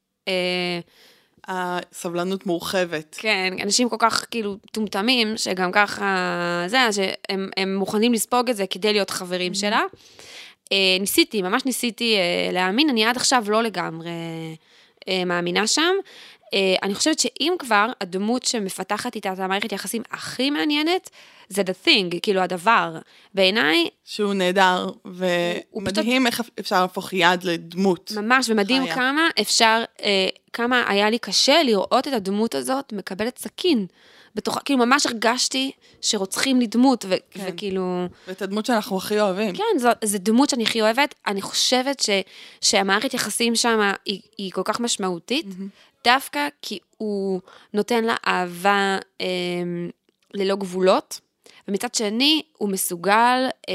הסבלנות 1.48 2.46
מורחבת. 2.46 3.16
כן, 3.20 3.54
אנשים 3.62 3.88
כל 3.88 3.96
כך 3.98 4.26
כאילו 4.30 4.56
טומטמים, 4.72 5.36
שגם 5.36 5.72
ככה, 5.72 6.64
זה, 6.66 6.78
שהם 6.92 7.50
הם 7.56 7.76
מוכנים 7.76 8.12
לספוג 8.12 8.50
את 8.50 8.56
זה 8.56 8.66
כדי 8.66 8.92
להיות 8.92 9.10
חברים 9.10 9.54
שלה. 9.54 9.82
אה, 10.72 10.96
ניסיתי, 11.00 11.42
ממש 11.42 11.64
ניסיתי 11.64 12.16
אה, 12.16 12.52
להאמין, 12.52 12.90
אני 12.90 13.04
עד 13.04 13.16
עכשיו 13.16 13.44
לא 13.48 13.62
לגמרי 13.62 14.10
אה, 15.08 15.24
מאמינה 15.26 15.66
שם. 15.66 15.94
אה, 16.54 16.74
אני 16.82 16.94
חושבת 16.94 17.18
שאם 17.18 17.52
כבר, 17.58 17.86
הדמות 18.00 18.42
שמפתחת 18.44 19.14
איתה 19.14 19.32
את 19.32 19.38
המערכת 19.38 19.72
יחסים 19.72 20.02
הכי 20.10 20.50
מעניינת, 20.50 21.10
זה 21.48 21.62
the 21.62 21.86
thing, 21.86 22.20
כאילו 22.22 22.40
הדבר. 22.40 22.98
בעיניי, 23.34 23.88
שהוא 24.04 24.34
נהדר, 24.34 24.90
ומדהים 25.04 26.26
איך 26.26 26.42
אפשר 26.60 26.82
להפוך 26.82 27.12
יד 27.12 27.44
לדמות. 27.44 28.12
ממש, 28.16 28.50
ומדהים 28.50 28.84
חיה. 28.84 28.94
כמה 28.94 29.28
אפשר, 29.40 29.84
אה, 30.02 30.28
כמה 30.52 30.84
היה 30.88 31.10
לי 31.10 31.18
קשה 31.18 31.62
לראות 31.62 32.08
את 32.08 32.12
הדמות 32.12 32.54
הזאת 32.54 32.92
מקבלת 32.92 33.38
סכין. 33.38 33.86
בתוכה, 34.34 34.60
כאילו 34.60 34.86
ממש 34.86 35.06
הרגשתי 35.06 35.70
שרוצחים 36.00 36.60
לי 36.60 36.66
דמות, 36.66 37.04
ו- 37.08 37.14
כן. 37.30 37.44
וכאילו, 37.48 38.06
ואת 38.28 38.42
הדמות 38.42 38.66
שאנחנו 38.66 38.96
הכי 38.96 39.20
אוהבים. 39.20 39.56
כן, 39.56 39.78
זו, 39.78 39.88
זו 40.04 40.18
דמות 40.20 40.50
שאני 40.50 40.62
הכי 40.62 40.82
אוהבת. 40.82 41.14
אני 41.26 41.42
חושבת 41.42 42.00
ש, 42.00 42.10
שהמערכת 42.60 43.14
יחסים 43.14 43.54
שם 43.54 43.92
היא, 44.04 44.20
היא 44.38 44.52
כל 44.52 44.62
כך 44.64 44.80
משמעותית, 44.80 45.46
דווקא 46.04 46.48
כי 46.62 46.78
הוא 46.96 47.40
נותן 47.72 48.04
לה 48.04 48.16
אהבה 48.26 48.98
אה, 49.20 49.26
ללא 50.34 50.56
גבולות, 50.56 51.20
ומצד 51.68 51.94
שני, 51.94 52.42
הוא 52.58 52.68
מסוגל 52.68 53.48
אה, 53.68 53.74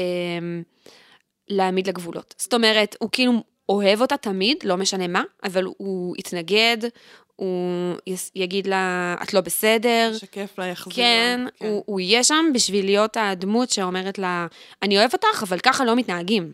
להעמיד 1.48 1.86
לה 1.86 1.92
גבולות. 1.92 2.34
זאת 2.38 2.54
אומרת, 2.54 2.96
הוא 3.00 3.08
כאילו 3.12 3.32
אוהב 3.68 4.00
אותה 4.00 4.16
תמיד, 4.16 4.56
לא 4.64 4.76
משנה 4.76 5.06
מה, 5.06 5.22
אבל 5.44 5.64
הוא 5.64 6.16
יתנגד, 6.18 6.78
הוא 7.40 7.96
יגיד 8.34 8.66
לה, 8.66 9.14
את 9.22 9.34
לא 9.34 9.40
בסדר. 9.40 10.12
שקף 10.18 10.58
לה, 10.58 10.66
יחזיר 10.66 10.94
כן, 10.94 11.40
לה. 11.60 11.68
הוא, 11.68 11.82
הוא 11.86 12.00
יהיה 12.00 12.24
שם 12.24 12.44
בשביל 12.54 12.84
להיות 12.84 13.16
הדמות 13.20 13.70
שאומרת 13.70 14.18
לה, 14.18 14.46
אני 14.82 14.98
אוהב 14.98 15.10
אותך, 15.12 15.42
אבל 15.42 15.58
ככה 15.58 15.84
לא 15.84 15.96
מתנהגים. 15.96 16.52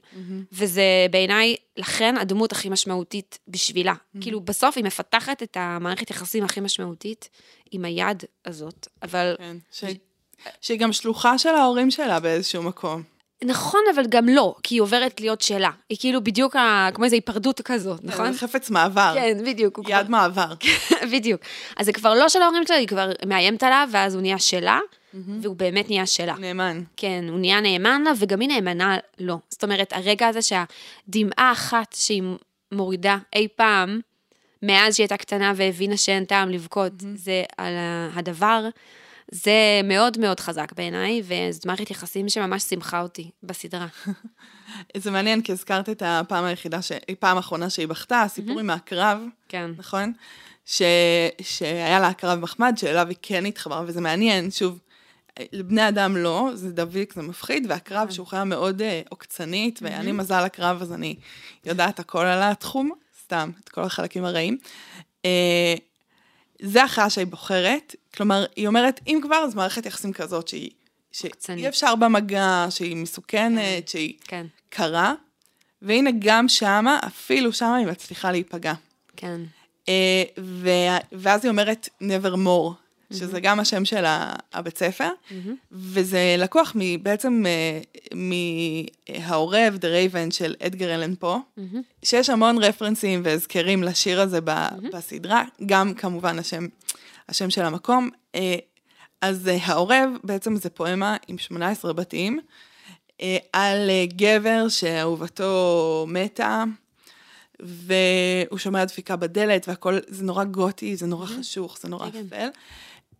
וזה 0.53 0.83
בעיניי, 1.11 1.57
לכן 1.77 2.16
הדמות 2.16 2.53
הכי 2.53 2.68
משמעותית 2.68 3.38
בשבילה. 3.49 3.94
כאילו, 4.20 4.40
בסוף 4.40 4.77
היא 4.77 4.85
מפתחת 4.85 5.42
את 5.42 5.57
המערכת 5.61 6.11
יחסים 6.11 6.44
הכי 6.44 6.61
משמעותית 6.61 7.29
עם 7.70 7.85
היד 7.85 8.25
הזאת, 8.44 8.88
אבל... 9.03 9.35
כן. 9.38 9.57
ש... 9.72 9.85
שהיא 10.61 10.79
גם 10.79 10.92
שלוחה 10.92 11.38
של 11.38 11.49
ההורים 11.55 11.90
שלה 11.90 12.20
באיזשהו 12.20 12.62
מקום. 12.62 13.15
נכון, 13.44 13.81
אבל 13.94 14.07
גם 14.09 14.29
לא, 14.29 14.55
כי 14.62 14.75
היא 14.75 14.83
עוברת 14.83 15.20
להיות 15.20 15.40
שלה. 15.40 15.70
היא 15.90 15.99
כאילו 16.01 16.25
בדיוק 16.25 16.57
ה... 16.57 16.88
כמו 16.94 17.05
איזו 17.05 17.16
היפרדות 17.16 17.61
כזאת, 17.61 18.01
נכון? 18.05 18.33
זה 18.33 18.38
חפץ 18.38 18.70
מעבר. 18.70 19.12
כן, 19.14 19.38
בדיוק. 19.46 19.77
הוא 19.77 19.85
כבר- 19.85 19.94
יד 20.01 20.11
מעבר. 20.11 20.53
בדיוק. 21.12 21.40
אז 21.77 21.87
זה 21.87 21.92
כבר 21.92 22.14
לא 22.14 22.29
של 22.29 22.42
ההורים 22.42 22.66
שלה, 22.66 22.77
היא 22.77 22.88
כבר 22.88 23.11
מאיימת 23.27 23.62
עליו, 23.62 23.88
ואז 23.92 24.14
הוא 24.14 24.22
נהיה 24.22 24.38
שלה, 24.38 24.79
והוא 25.14 25.57
באמת 25.57 25.88
נהיה 25.88 26.07
שלה. 26.07 26.35
נאמן. 26.38 26.81
כן, 26.96 27.25
הוא 27.29 27.38
נהיה 27.38 27.61
נאמן 27.61 28.03
לה, 28.05 28.11
וגם 28.18 28.40
היא 28.40 28.49
נאמנה 28.49 28.96
לו. 29.18 29.38
זאת 29.49 29.64
אומרת, 29.64 29.92
הרגע 29.92 30.29
הזה 30.29 30.40
שהדמעה 30.42 31.53
אחת 31.53 31.92
שהיא 31.99 32.22
מורידה 32.72 33.18
אי 33.35 33.49
פעם, 33.57 34.01
מאז 34.62 34.94
שהיא 34.96 35.05
הייתה 35.05 35.16
קטנה 35.16 35.53
והבינה 35.57 35.96
שאין 35.96 36.25
טעם 36.25 36.51
לבכות, 36.51 36.92
זה 37.14 37.42
על 37.59 37.72
הדבר, 38.14 38.68
זה 39.30 39.80
מאוד 39.84 40.18
מאוד 40.18 40.40
חזק 40.40 40.72
בעיניי, 40.72 41.22
וזאת 41.24 41.66
מערכת 41.66 41.90
יחסים 41.90 42.28
שממש 42.28 42.62
שימחה 42.62 43.00
אותי 43.00 43.30
בסדרה. 43.42 43.86
זה 44.96 45.10
מעניין, 45.10 45.42
כי 45.42 45.52
הזכרת 45.52 45.88
את 45.88 46.02
הפעם 46.06 46.44
היחידה, 46.44 46.82
ש... 46.82 46.92
פעם 47.18 47.36
האחרונה 47.36 47.70
שהיא 47.70 47.88
בכתה, 47.88 48.22
הסיפור 48.22 48.60
עם 48.60 48.70
העקרב, 48.70 49.18
כן. 49.48 49.70
נכון? 49.78 50.12
ש... 50.64 50.82
שהיה 51.40 52.00
לה 52.00 52.08
עקרב 52.08 52.38
מחמד, 52.38 52.74
שאליו 52.76 53.08
היא 53.08 53.16
כן 53.22 53.46
התחברה, 53.46 53.82
וזה 53.86 54.00
מעניין, 54.00 54.50
שוב, 54.50 54.78
לבני 55.52 55.88
אדם 55.88 56.16
לא, 56.16 56.50
זה 56.54 56.72
דביק, 56.72 57.14
זה 57.14 57.22
מפחיד, 57.22 57.66
והקרב 57.68 58.10
שהוא 58.10 58.26
חיה 58.26 58.44
מאוד 58.44 58.82
אה, 58.82 59.02
עוקצנית, 59.08 59.78
ואני 59.82 60.12
מזל 60.12 60.44
הקרב, 60.44 60.82
אז 60.82 60.92
אני 60.92 61.16
יודעת 61.64 61.98
הכל 61.98 62.24
על 62.26 62.42
התחום, 62.42 62.90
סתם, 63.24 63.50
את 63.64 63.68
כל 63.68 63.82
החלקים 63.82 64.24
הרעים. 64.24 64.58
זה 66.62 66.85
החיה 66.85 67.11
שהיא 67.11 67.27
בוחרת, 67.27 67.95
כלומר, 68.14 68.45
היא 68.57 68.66
אומרת, 68.69 69.01
אם 69.07 69.21
כבר, 69.23 69.37
אז 69.37 69.55
מערכת 69.55 69.87
יחסים 69.87 70.12
כזאת 70.12 70.49
שהיא. 70.49 70.71
שאי 71.12 71.69
אפשר 71.69 71.95
במגע, 71.95 72.66
שהיא 72.71 72.97
מסוכנת, 72.97 73.88
שהיא 73.88 74.14
כן, 74.25 74.47
קרה, 74.69 75.14
והנה 75.83 76.11
גם 76.19 76.49
שמה, 76.49 76.99
אפילו 77.07 77.53
שמה 77.53 77.77
היא 77.77 77.87
מצליחה 77.87 78.33
להיפגע. 78.33 78.75
כן. 79.16 79.40
אה, 79.88 80.23
ו- 80.40 80.99
ואז 81.12 81.45
היא 81.45 81.51
אומרת 81.51 81.88
nevermore, 82.03 82.73
שזה 83.12 83.40
גם 83.40 83.61
השם 83.61 83.85
של 83.85 84.05
הבית 84.53 84.79
ספר, 84.79 85.11
וזה 85.73 86.35
לקוח 86.38 86.77
בעצם 87.03 87.45
אה, 87.47 87.81
מהעורב, 89.19 89.79
The 89.81 90.12
Raven 90.12 90.35
של 90.35 90.55
אדגר 90.66 90.95
אלן 90.95 91.14
פה, 91.14 91.38
שיש 92.03 92.31
המון 92.31 92.59
רפרנסים 92.59 93.21
והזכרים 93.25 93.83
לשיר 93.83 94.21
הזה 94.21 94.38
בסדרה, 94.92 95.45
גם 95.66 95.95
כמובן 95.95 96.38
השם, 96.38 96.66
השם 97.29 97.51
של 97.51 97.62
המקום. 97.62 98.11
אה, 98.35 98.57
אז 99.21 99.49
אה, 99.49 99.57
העורב 99.62 100.11
בעצם 100.25 100.57
זה 100.57 100.71
פואמה 100.71 101.16
עם 101.29 101.38
18 101.38 101.92
בתים, 101.92 102.40
אה, 103.21 103.37
על 103.53 103.90
אה, 103.90 104.05
גבר 104.07 104.69
שאהובתו 104.69 106.07
מתה, 106.09 106.64
והוא 107.61 108.59
שומע 108.59 108.85
דפיקה 108.85 109.16
בדלת, 109.16 109.69
והכל, 109.69 109.99
זה 110.09 110.25
נורא 110.25 110.45
גותי, 110.45 110.97
זה 110.97 111.07
נורא 111.07 111.27
חשוך, 111.27 111.79
זה 111.81 111.88
נורא 111.88 112.11
כן, 112.11 112.12
כן. 112.12 112.27
אפל. 112.27 112.49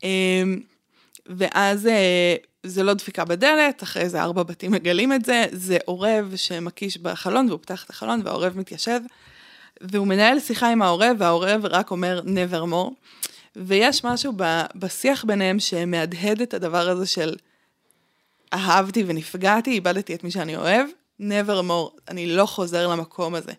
אמ, 0.03 0.61
ואז 1.27 1.87
אה, 1.87 2.37
זה 2.63 2.83
לא 2.83 2.95
דפיקה 2.95 3.25
בדלת, 3.25 3.83
אחרי 3.83 4.03
איזה 4.03 4.23
ארבע 4.23 4.43
בתים 4.43 4.71
מגלים 4.71 5.13
את 5.13 5.25
זה, 5.25 5.45
זה 5.53 5.79
עורב 5.85 6.33
שמקיש 6.37 6.99
בחלון, 6.99 7.49
והוא 7.49 7.59
פותח 7.59 7.85
את 7.85 7.91
החלון, 7.91 8.21
והעורב 8.25 8.59
מתיישב, 8.59 9.01
והוא 9.81 10.07
מנהל 10.07 10.41
שיחה 10.41 10.69
עם 10.69 10.83
העורב, 10.83 11.17
והעורב 11.19 11.65
רק 11.65 11.91
אומר 11.91 12.21
nevermore. 12.25 12.93
ויש 13.57 14.05
משהו 14.05 14.33
ב- 14.37 14.65
בשיח 14.75 15.25
ביניהם 15.25 15.61
שמהדהד 15.61 16.41
את 16.43 16.55
הדבר 16.55 16.89
הזה 16.89 17.07
של 17.07 17.37
אהבתי 18.53 19.05
ונפגעתי, 19.07 19.71
איבדתי 19.71 20.15
את 20.15 20.25
מי 20.25 20.31
שאני 20.31 20.57
אוהב, 20.57 20.87
nevermore, 21.21 22.01
אני 22.09 22.27
לא 22.27 22.47
חוזר 22.47 22.89
למקום 22.89 23.35
הזה. 23.35 23.53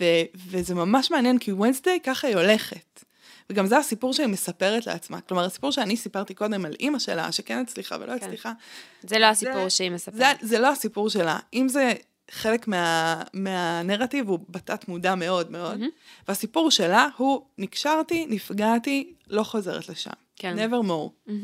ו- 0.00 0.38
וזה 0.48 0.74
ממש 0.74 1.10
מעניין, 1.10 1.38
כי 1.38 1.52
ונסדי 1.52 1.98
ככה 2.04 2.26
היא 2.28 2.36
הולכת. 2.36 3.04
וגם 3.50 3.66
זה 3.66 3.78
הסיפור 3.78 4.12
שהיא 4.12 4.26
מספרת 4.26 4.86
לעצמה. 4.86 5.20
כלומר, 5.20 5.44
הסיפור 5.44 5.72
שאני 5.72 5.96
סיפרתי 5.96 6.34
קודם 6.34 6.64
על 6.64 6.74
אימא 6.80 6.98
שלה, 6.98 7.32
שכן 7.32 7.58
הצליחה 7.58 7.96
ולא 8.00 8.06
כן. 8.18 8.24
הצליחה, 8.24 8.52
זה 9.08 9.18
לא 9.18 9.26
הסיפור 9.26 9.64
זה- 9.64 9.70
שהיא 9.70 9.90
מספרת. 9.90 10.14
זה, 10.16 10.24
זה 10.42 10.58
לא 10.58 10.68
הסיפור 10.72 11.10
שלה. 11.10 11.38
אם 11.54 11.68
זה 11.68 11.92
חלק 12.30 12.68
מה, 12.68 13.22
מהנרטיב, 13.34 14.28
הוא 14.28 14.38
בתת 14.48 14.88
מודע 14.88 15.14
מאוד 15.14 15.50
מאוד, 15.50 15.80
והסיפור 16.28 16.70
שלה 16.70 17.08
הוא, 17.16 17.46
נקשרתי, 17.58 18.26
נפגעתי, 18.26 19.14
לא 19.28 19.42
חוזרת 19.42 19.88
לשם. 19.88 20.10
כן. 20.36 20.56
nevermore. 20.58 21.10
אה, 21.28 21.34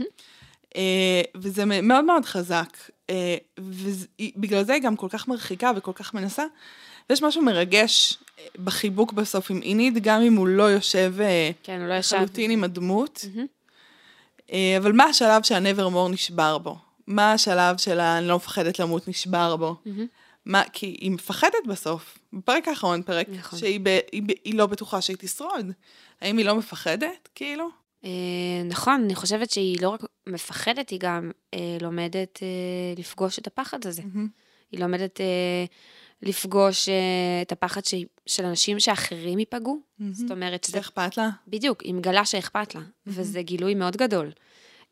וזה 1.36 1.64
מ- 1.64 1.88
מאוד 1.88 2.04
מאוד 2.04 2.24
חזק, 2.24 2.76
אה, 3.10 3.36
ובגלל 3.58 4.64
זה 4.64 4.72
היא 4.72 4.82
גם 4.82 4.96
כל 4.96 5.08
כך 5.10 5.28
מרחיקה 5.28 5.70
וכל 5.76 5.92
כך 5.94 6.14
מנסה. 6.14 6.44
ויש 7.10 7.22
משהו 7.22 7.42
מרגש 7.42 8.18
אה, 8.38 8.44
בחיבוק 8.64 9.12
בסוף 9.12 9.50
עם 9.50 9.62
אינית, 9.62 9.94
גם 9.94 10.20
אם 10.22 10.36
הוא 10.36 10.48
לא 10.48 10.62
יושב 10.62 11.14
אה, 11.20 11.50
כן, 11.62 11.80
הוא 11.80 11.88
לא 11.88 11.94
ישב. 11.94 12.16
לחלוטין 12.16 12.50
עם 12.50 12.64
הדמות. 12.64 13.24
אה, 14.52 14.74
אבל 14.78 14.92
מה 14.92 15.04
השלב 15.04 15.42
שהנברמור 15.42 16.08
נשבר 16.08 16.58
בו? 16.58 16.78
מה 17.06 17.32
השלב 17.32 17.76
של 17.76 18.00
ה"אני 18.00 18.28
לא 18.28 18.36
מפחדת 18.36 18.78
למות" 18.78 19.08
נשבר 19.08 19.56
בו? 19.56 19.76
מה, 20.46 20.62
כי 20.72 20.86
היא 21.00 21.10
מפחדת 21.10 21.66
בסוף. 21.68 22.18
בפרק 22.32 22.68
האחרון, 22.68 23.02
פרק 23.02 23.26
נכון. 23.28 23.58
שהיא 23.58 23.80
ב, 23.82 23.98
היא, 24.12 24.22
היא 24.44 24.54
לא 24.54 24.66
בטוחה 24.66 25.00
שהיא 25.00 25.16
תשרוד. 25.20 25.72
האם 26.20 26.36
היא 26.38 26.46
לא 26.46 26.54
מפחדת, 26.56 27.28
כאילו? 27.34 27.68
אה, 28.04 28.10
נכון, 28.64 29.02
אני 29.04 29.14
חושבת 29.14 29.50
שהיא 29.50 29.78
לא 29.82 29.88
רק 29.88 30.00
מפחדת, 30.30 30.90
היא 30.90 31.00
גם 31.00 31.30
אה, 31.54 31.76
לומדת 31.80 32.38
אה, 32.42 32.48
לפגוש 32.98 33.38
את 33.38 33.46
הפחד 33.46 33.86
הזה. 33.86 34.02
היא 34.72 34.80
לומדת 34.80 35.20
אה, 35.20 35.64
לפגוש 36.22 36.88
אה, 36.88 36.94
את 37.42 37.52
הפחד 37.52 37.84
ש... 37.84 37.94
של 38.26 38.44
אנשים 38.44 38.80
שאחרים 38.80 39.38
ייפגעו. 39.38 39.78
זאת 40.12 40.30
אומרת 40.30 40.64
שזה... 40.64 40.72
זה 40.72 40.80
אכפת 40.80 41.16
לה? 41.16 41.28
בדיוק, 41.48 41.82
היא 41.82 41.94
מגלה 41.94 42.24
שאכפת 42.24 42.74
לה, 42.74 42.80
וזה 43.06 43.42
גילוי 43.42 43.74
מאוד 43.74 43.96
גדול. 43.96 44.30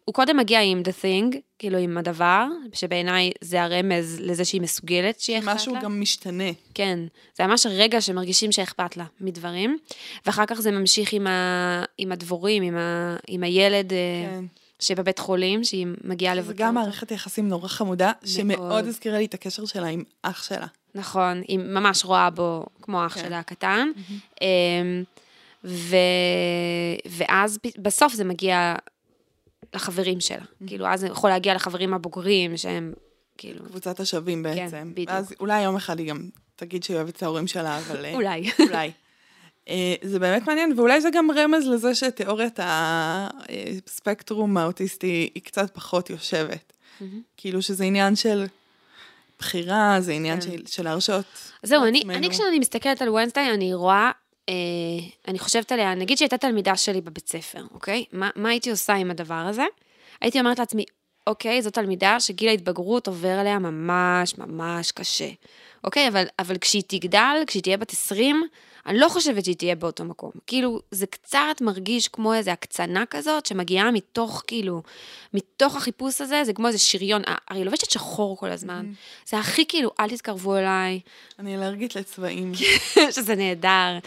הוא 0.04 0.14
קודם 0.14 0.36
מגיע 0.36 0.60
עם 0.60 0.82
the 0.84 1.02
thing, 1.02 1.36
כאילו 1.58 1.78
עם 1.78 1.98
הדבר, 1.98 2.46
שבעיניי 2.72 3.30
זה 3.40 3.62
הרמז 3.62 4.20
לזה 4.20 4.44
שהיא 4.44 4.60
מסוגלת 4.60 5.20
שיהיה 5.20 5.38
אכפת 5.38 5.48
לה. 5.48 5.54
משהו 5.54 5.74
גם 5.82 6.00
משתנה. 6.00 6.50
כן, 6.74 6.98
זה 7.36 7.46
ממש 7.46 7.66
רגע 7.66 8.00
שמרגישים 8.00 8.52
שאכפת 8.52 8.96
לה 8.96 9.04
מדברים, 9.20 9.78
ואחר 10.26 10.46
כך 10.46 10.60
זה 10.60 10.70
ממשיך 10.70 11.12
עם, 11.12 11.26
ה... 11.26 11.84
עם 11.98 12.12
הדבורים, 12.12 12.62
עם, 12.62 12.76
ה... 12.76 13.16
עם 13.26 13.42
הילד 13.42 13.92
אה, 13.92 13.98
כן. 14.28 14.44
שבבית 14.80 15.18
חולים, 15.18 15.64
שהיא 15.64 15.86
מגיעה 16.04 16.34
לבקר. 16.34 16.52
גם 16.56 16.76
אותו. 16.76 16.86
מערכת 16.86 17.10
יחסים 17.10 17.48
נורא 17.48 17.68
חמודה, 17.68 18.12
שמאוד 18.24 18.86
הזכירה 18.86 19.18
לי 19.18 19.24
את 19.24 19.34
הקשר 19.34 19.64
שלה 19.66 19.86
עם 19.86 20.02
אח 20.22 20.42
שלה. 20.42 20.66
נכון, 20.94 21.42
היא 21.48 21.58
ממש 21.58 22.04
רואה 22.04 22.30
בו 22.30 22.66
כמו 22.82 23.06
אח 23.06 23.14
כן. 23.14 23.20
שלה 23.20 23.38
הקטן. 23.38 23.88
אמ, 24.40 25.04
ו... 25.64 25.96
ואז 27.06 27.58
בסוף 27.78 28.12
זה 28.12 28.24
מגיע 28.24 28.74
לחברים 29.74 30.20
שלה. 30.20 30.44
כאילו, 30.66 30.86
אז 30.86 31.00
זה 31.00 31.06
יכול 31.06 31.30
להגיע 31.30 31.54
לחברים 31.54 31.94
הבוגרים 31.94 32.56
שהם, 32.56 32.92
כאילו, 33.38 33.64
קבוצת 33.64 34.00
השווים 34.00 34.42
בעצם. 34.42 34.90
בדיוק. 34.92 35.10
ואז 35.10 35.34
אולי 35.40 35.62
יום 35.62 35.76
אחד 35.76 35.98
היא 35.98 36.08
גם 36.08 36.28
תגיד 36.56 36.82
שהיא 36.82 36.96
אוהבת 36.96 37.16
את 37.16 37.22
ההורים 37.22 37.46
שלה, 37.46 37.78
אבל... 37.78 38.04
אה, 38.04 38.14
אולי. 38.14 38.50
אולי. 38.58 38.90
אה, 39.68 39.94
זה 40.02 40.18
באמת 40.18 40.46
מעניין, 40.46 40.72
ואולי 40.76 41.00
זה 41.00 41.08
גם 41.12 41.30
רמז 41.30 41.66
לזה 41.66 41.94
שתיאוריית 41.94 42.60
הספקטרום 42.62 44.56
האוטיסטי 44.56 45.30
היא 45.34 45.42
קצת 45.42 45.74
פחות 45.74 46.10
יושבת. 46.10 46.72
כאילו 47.36 47.62
שזה 47.62 47.84
עניין 47.84 48.16
של 48.16 48.46
בחירה, 49.38 49.96
זה 50.00 50.12
עניין 50.12 50.40
כן. 50.40 50.46
של, 50.46 50.66
של 50.66 50.84
להרשות. 50.84 51.24
אז 51.62 51.68
זהו, 51.68 51.84
אני. 51.84 52.02
אני 52.08 52.30
כשאני 52.30 52.58
מסתכלת 52.58 53.02
על 53.02 53.08
ונסטיי, 53.08 53.54
אני 53.54 53.74
רואה, 53.74 54.10
אה, 54.48 54.54
אני 55.28 55.38
חושבת 55.38 55.72
עליה, 55.72 55.94
נגיד 55.94 56.18
שהייתה 56.18 56.38
תלמידה 56.38 56.76
שלי 56.76 57.00
בבית 57.00 57.28
ספר, 57.28 57.64
אוקיי? 57.74 58.04
מה, 58.12 58.30
מה 58.36 58.48
הייתי 58.48 58.70
עושה 58.70 58.94
עם 58.94 59.10
הדבר 59.10 59.34
הזה? 59.34 59.64
הייתי 60.20 60.40
אומרת 60.40 60.58
לעצמי, 60.58 60.84
אוקיי, 61.26 61.62
זו 61.62 61.70
תלמידה 61.70 62.20
שגיל 62.20 62.48
ההתבגרות 62.48 63.06
עובר 63.06 63.38
עליה 63.38 63.58
ממש 63.58 64.38
ממש 64.38 64.92
קשה. 64.92 65.28
אוקיי, 65.84 66.08
אבל, 66.08 66.24
אבל 66.38 66.58
כשהיא 66.58 66.82
תגדל, 66.86 67.36
כשהיא 67.46 67.62
תהיה 67.62 67.76
בת 67.76 67.92
20, 67.92 68.46
אני 68.88 68.98
לא 68.98 69.08
חושבת 69.08 69.44
שהיא 69.44 69.56
תהיה 69.56 69.74
באותו 69.74 70.04
מקום. 70.04 70.30
כאילו, 70.46 70.80
זה 70.90 71.06
קצת 71.06 71.56
מרגיש 71.60 72.08
כמו 72.08 72.34
איזו 72.34 72.50
הקצנה 72.50 73.06
כזאת, 73.06 73.46
שמגיעה 73.46 73.90
מתוך, 73.90 74.42
כאילו, 74.46 74.82
מתוך 75.34 75.76
החיפוש 75.76 76.20
הזה, 76.20 76.44
זה 76.44 76.52
כמו 76.52 76.66
איזה 76.66 76.78
שריון, 76.78 77.22
הרי 77.48 77.58
היא 77.58 77.64
לובשת 77.64 77.90
שחור 77.90 78.36
כל 78.36 78.50
הזמן. 78.50 78.92
זה 79.26 79.38
הכי 79.38 79.66
כאילו, 79.66 79.90
אל 80.00 80.08
תתקרבו 80.08 80.56
אליי, 80.56 81.00
אני 81.38 81.56
אלרגית 81.56 81.96
לצבעים. 81.96 82.52
שזה 83.16 83.34
נהדר. 83.34 83.98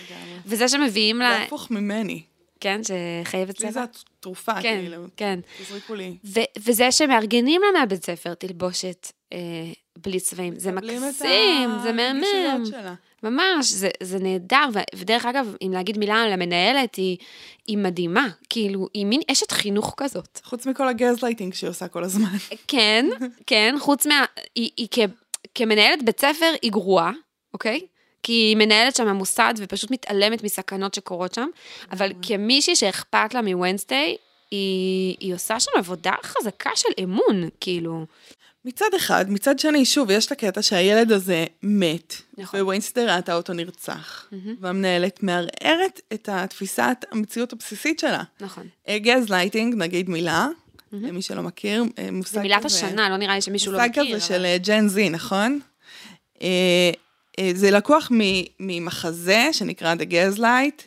וזה 0.46 0.68
שמביאים 0.68 1.20
לה, 1.20 1.38
זה 1.38 1.44
הפוך 1.44 1.72
ממני. 1.72 2.22
כן, 2.60 2.82
שחייבת 2.84 3.60
לי 3.60 3.72
זה 3.72 3.74
צבע. 3.74 3.86
התרופה, 4.18 4.62
כן, 4.62 4.80
כאילו. 4.82 5.04
כן. 5.18 5.40
תזריקו 5.64 5.96
לי. 5.96 6.18
וזה 6.60 6.92
שמארגנים 6.92 7.62
לה 7.62 7.80
מהבית 7.80 8.06
ספר 8.06 8.34
תלבושת 8.34 9.12
אה, 9.34 9.38
בלי 9.98 10.20
צבעים, 10.20 10.60
זה 10.60 10.72
מקסים, 10.72 11.70
זה 11.84 11.92
מהמם. 11.92 12.64
ממש, 13.24 13.72
זה, 13.72 13.90
זה 14.04 14.20
נהדר, 14.20 14.66
ו- 14.74 14.96
ודרך 14.96 15.26
אגב, 15.26 15.56
אם 15.62 15.72
להגיד 15.74 15.98
מילה 15.98 16.24
על 16.24 16.32
המנהלת, 16.32 16.96
היא, 16.96 17.18
היא 17.68 17.78
מדהימה, 17.78 18.28
כאילו, 18.50 18.88
היא 18.94 19.06
מין 19.06 19.22
אשת 19.32 19.52
חינוך 19.52 19.94
כזאת. 19.98 20.40
חוץ 20.44 20.66
מכל 20.66 20.88
הגזלייטינג 20.88 21.54
שהיא 21.54 21.70
עושה 21.70 21.88
כל 21.88 22.04
הזמן. 22.04 22.30
כן, 22.68 23.06
כן, 23.46 23.76
חוץ 23.80 24.06
מה... 24.06 24.26
היא, 24.56 24.70
היא 24.78 24.88
כ, 24.92 25.00
כמנהלת 25.56 26.04
בית 26.04 26.20
ספר 26.20 26.54
היא 26.62 26.72
גרועה, 26.72 27.12
אוקיי? 27.54 27.80
כי 28.24 28.32
היא 28.34 28.58
מנהלת 28.58 28.96
שם 28.96 29.08
מוסד 29.08 29.54
ופשוט 29.58 29.92
מתעלמת 29.92 30.44
מסכנות 30.44 30.94
שקורות 30.94 31.34
שם, 31.34 31.48
אבל 31.92 32.12
כמישהי 32.22 32.76
שאכפת 32.76 33.34
לה 33.34 33.42
מוונסדיי, 33.42 34.18
היא, 34.52 35.16
היא 35.20 35.34
עושה 35.34 35.60
שם 35.60 35.72
עבודה 35.78 36.14
חזקה 36.24 36.70
של 36.76 36.90
אמון, 37.04 37.50
כאילו. 37.60 38.06
מצד 38.66 38.86
אחד, 38.96 39.26
מצד 39.30 39.60
שני, 39.60 39.86
שוב, 39.86 40.12
יש 40.12 40.26
את 40.26 40.32
הקטע 40.32 40.62
שהילד 40.62 41.12
הזה 41.12 41.46
מת, 41.64 42.16
נכון. 42.38 42.62
ונסדיי 42.62 43.16
ראתה 43.16 43.34
אותו 43.34 43.54
נרצח, 43.54 44.30
והמנהלת 44.60 45.24
מערערת 45.24 46.02
את 46.14 46.30
התפיסת 46.32 47.06
המציאות 47.12 47.54
הבסיסית 47.54 48.00
שלה. 48.00 48.24
נכון. 48.42 48.68
גז 48.90 49.30
לייטינג, 49.30 49.76
נגיד 49.76 50.10
מילה, 50.10 50.48
למי 50.92 51.22
שלא 51.22 51.44
מכיר, 51.44 51.84
אה, 52.00 52.12
מושג 52.12 52.30
כזה. 52.30 52.36
זה 52.36 52.42
מילת 52.42 52.66
השנה, 52.66 53.10
לא 53.10 53.18
נראה 53.18 53.36
לי 53.36 53.42
שמישהו 53.42 53.72
לא 53.72 53.80
מכיר. 53.88 54.04
מושג 54.04 54.16
כזה 54.16 54.28
של 54.28 54.58
Gen 54.58 54.88
Z, 54.88 55.10
נכון? 55.10 55.60
אה, 56.42 56.92
אה, 57.40 57.52
זה 57.56 57.72
לקוח 57.72 58.12
ממחזה 58.60 59.50
שנקרא 59.52 59.96
The 59.96 60.12
Gaslight 60.12 60.82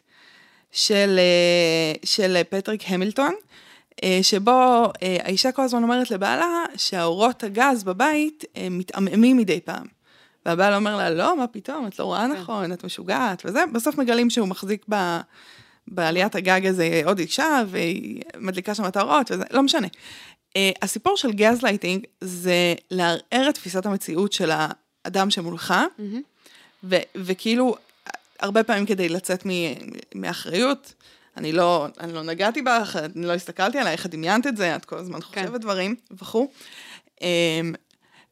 של, 0.73 1.19
אה, 1.19 1.93
של 2.05 2.43
פטריק 2.51 2.83
המילטון, 2.87 3.35
אה, 3.35 3.55
שבו 4.23 4.85
אה, 5.03 5.17
האישה 5.23 5.53
כל 5.53 5.63
הזמן 5.63 5.83
אומרת 5.83 6.11
לבעלה 6.11 6.65
שהאורות 6.77 7.45
הגז 7.45 7.85
בבית 7.85 8.45
אה, 8.57 8.69
מתעמעמים 8.71 9.37
מדי 9.37 9.61
פעם. 9.61 9.87
והבעל 10.47 10.75
אומר 10.75 10.97
לה, 10.97 11.11
לא, 11.11 11.37
מה 11.37 11.47
פתאום, 11.47 11.87
את 11.87 11.99
לא 11.99 12.05
רואה 12.05 12.27
נכון, 12.27 12.73
את 12.73 12.85
משוגעת, 12.85 13.43
וזה, 13.45 13.65
בסוף 13.73 13.99
מגלים 13.99 14.31
שהוא 14.31 14.49
מחזיק 14.49 14.85
ב... 14.89 15.19
בעליית 15.89 16.35
הגג 16.35 16.67
הזה 16.67 17.03
עוד 17.05 17.19
אישה, 17.19 17.63
והיא 17.69 18.23
מדליקה 18.37 18.75
שם 18.75 18.87
את 18.87 18.97
האורות, 18.97 19.31
וזה, 19.31 19.45
לא 19.51 19.63
משנה. 19.63 19.87
Uh, 19.87 20.57
הסיפור 20.83 21.17
של 21.17 21.33
גז 21.33 21.63
לייטינג 21.63 22.05
זה 22.21 22.75
לערער 22.91 23.49
את 23.49 23.55
תפיסת 23.55 23.87
המציאות 23.87 24.33
של 24.33 24.51
האדם 24.53 25.31
שמולך, 25.31 25.75
ו- 26.85 26.97
וכאילו, 27.15 27.77
הרבה 28.41 28.63
פעמים 28.63 28.87
כדי 28.87 29.09
לצאת 29.09 29.47
מ- 29.47 29.75
מאחריות, 30.15 30.95
אני 31.37 31.53
לא, 31.53 31.87
אני 32.01 32.13
לא 32.13 32.23
נגעתי 32.23 32.63
בך, 32.63 32.97
אני 33.17 33.27
לא 33.27 33.33
הסתכלתי 33.33 33.79
עלייך, 33.79 34.07
את 34.07 34.11
דמיינת 34.11 34.47
את 34.47 34.57
זה, 34.57 34.77
את 34.77 34.85
כל 34.85 34.99
הזמן 34.99 35.21
חושבת 35.21 35.61
דברים 35.61 35.97
וכו'. 36.11 36.49
Um, 37.17 37.23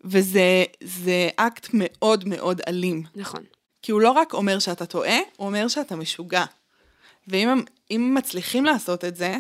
וזה 0.05 0.65
זה 0.83 1.29
אקט 1.37 1.69
מאוד 1.73 2.29
מאוד 2.29 2.61
אלים. 2.69 3.03
נכון. 3.15 3.43
כי 3.83 3.93
הוא 3.93 4.01
לא 4.01 4.11
רק 4.11 4.35
אומר 4.35 4.59
שאתה 4.59 4.87
טועה, 4.87 5.19
הוא 5.37 5.47
אומר 5.47 5.69
שאתה 5.69 5.97
משוגע. 5.97 6.45
ואם 7.29 7.49
הם, 7.49 7.63
אם 7.91 8.15
מצליחים 8.19 8.65
לעשות 8.65 9.05
את 9.05 9.17
זה, 9.17 9.37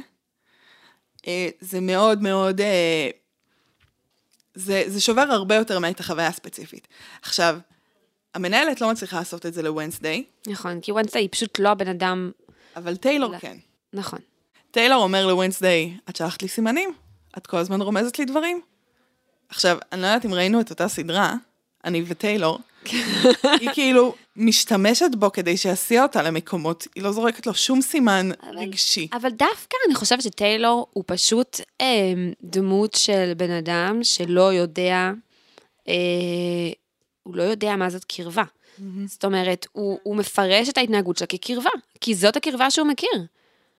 אה, 1.26 1.48
זה 1.60 1.80
מאוד 1.80 2.22
מאוד, 2.22 2.60
אה, 2.60 3.10
זה, 4.54 4.84
זה 4.86 5.00
שובר 5.00 5.22
הרבה 5.22 5.54
יותר 5.54 5.78
מאת 5.78 6.00
החוויה 6.00 6.26
הספציפית. 6.26 6.88
עכשיו, 7.22 7.58
המנהלת 8.34 8.80
לא 8.80 8.90
מצליחה 8.90 9.18
לעשות 9.18 9.46
את 9.46 9.54
זה 9.54 9.62
לוונסדיי, 9.62 10.24
נכון, 10.46 10.80
כי 10.80 10.92
ונסטי 10.92 11.18
היא 11.18 11.28
פשוט 11.32 11.58
לא 11.58 11.68
הבן 11.68 11.88
אדם... 11.88 12.30
אבל 12.76 12.96
טיילור. 12.96 13.38
כן. 13.38 13.56
נכון. 13.92 14.18
טיילור 14.70 15.02
אומר 15.02 15.26
לוונסדיי, 15.26 15.96
את 16.08 16.16
שלחת 16.16 16.42
לי 16.42 16.48
סימנים, 16.48 16.92
את 17.38 17.46
כל 17.46 17.56
הזמן 17.56 17.80
רומזת 17.82 18.18
לי 18.18 18.24
דברים. 18.24 18.60
עכשיו, 19.48 19.78
אני 19.92 20.02
לא 20.02 20.06
יודעת 20.06 20.24
אם 20.24 20.34
ראינו 20.34 20.60
את 20.60 20.70
אותה 20.70 20.88
סדרה, 20.88 21.34
אני 21.84 22.02
וטיילור, 22.06 22.58
היא 23.60 23.70
כאילו 23.72 24.14
משתמשת 24.36 25.10
בו 25.18 25.32
כדי 25.32 25.56
שיסיע 25.56 26.02
אותה 26.02 26.22
למקומות, 26.22 26.86
היא 26.94 27.02
לא 27.02 27.12
זורקת 27.12 27.46
לו 27.46 27.54
שום 27.54 27.80
סימן 27.80 28.28
רגשי. 28.54 29.08
אבל 29.12 29.30
דווקא 29.30 29.76
אני 29.86 29.94
חושבת 29.94 30.22
שטיילור 30.22 30.86
הוא 30.92 31.04
פשוט 31.06 31.60
אה, 31.80 31.86
דמות 32.42 32.94
של 32.94 33.32
בן 33.36 33.50
אדם 33.50 33.98
שלא 34.02 34.52
יודע, 34.52 35.10
אה, 35.88 35.94
הוא 37.22 37.36
לא 37.36 37.42
יודע 37.42 37.76
מה 37.76 37.90
זאת 37.90 38.04
קרבה. 38.04 38.44
זאת 39.06 39.24
אומרת, 39.24 39.66
הוא, 39.72 39.98
הוא 40.02 40.16
מפרש 40.16 40.68
את 40.68 40.78
ההתנהגות 40.78 41.16
שלה 41.16 41.26
כקרבה, 41.26 41.70
כי 42.00 42.14
זאת 42.14 42.36
הקרבה 42.36 42.70
שהוא 42.70 42.86
מכיר. 42.86 43.26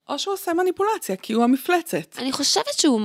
או 0.10 0.20
שהוא 0.20 0.34
עושה 0.34 0.54
מניפולציה, 0.54 1.16
כי 1.16 1.34
הוא 1.34 1.44
המפלצת. 1.44 2.18
אני 2.18 2.32
חושבת 2.32 2.74
שהוא 2.82 3.02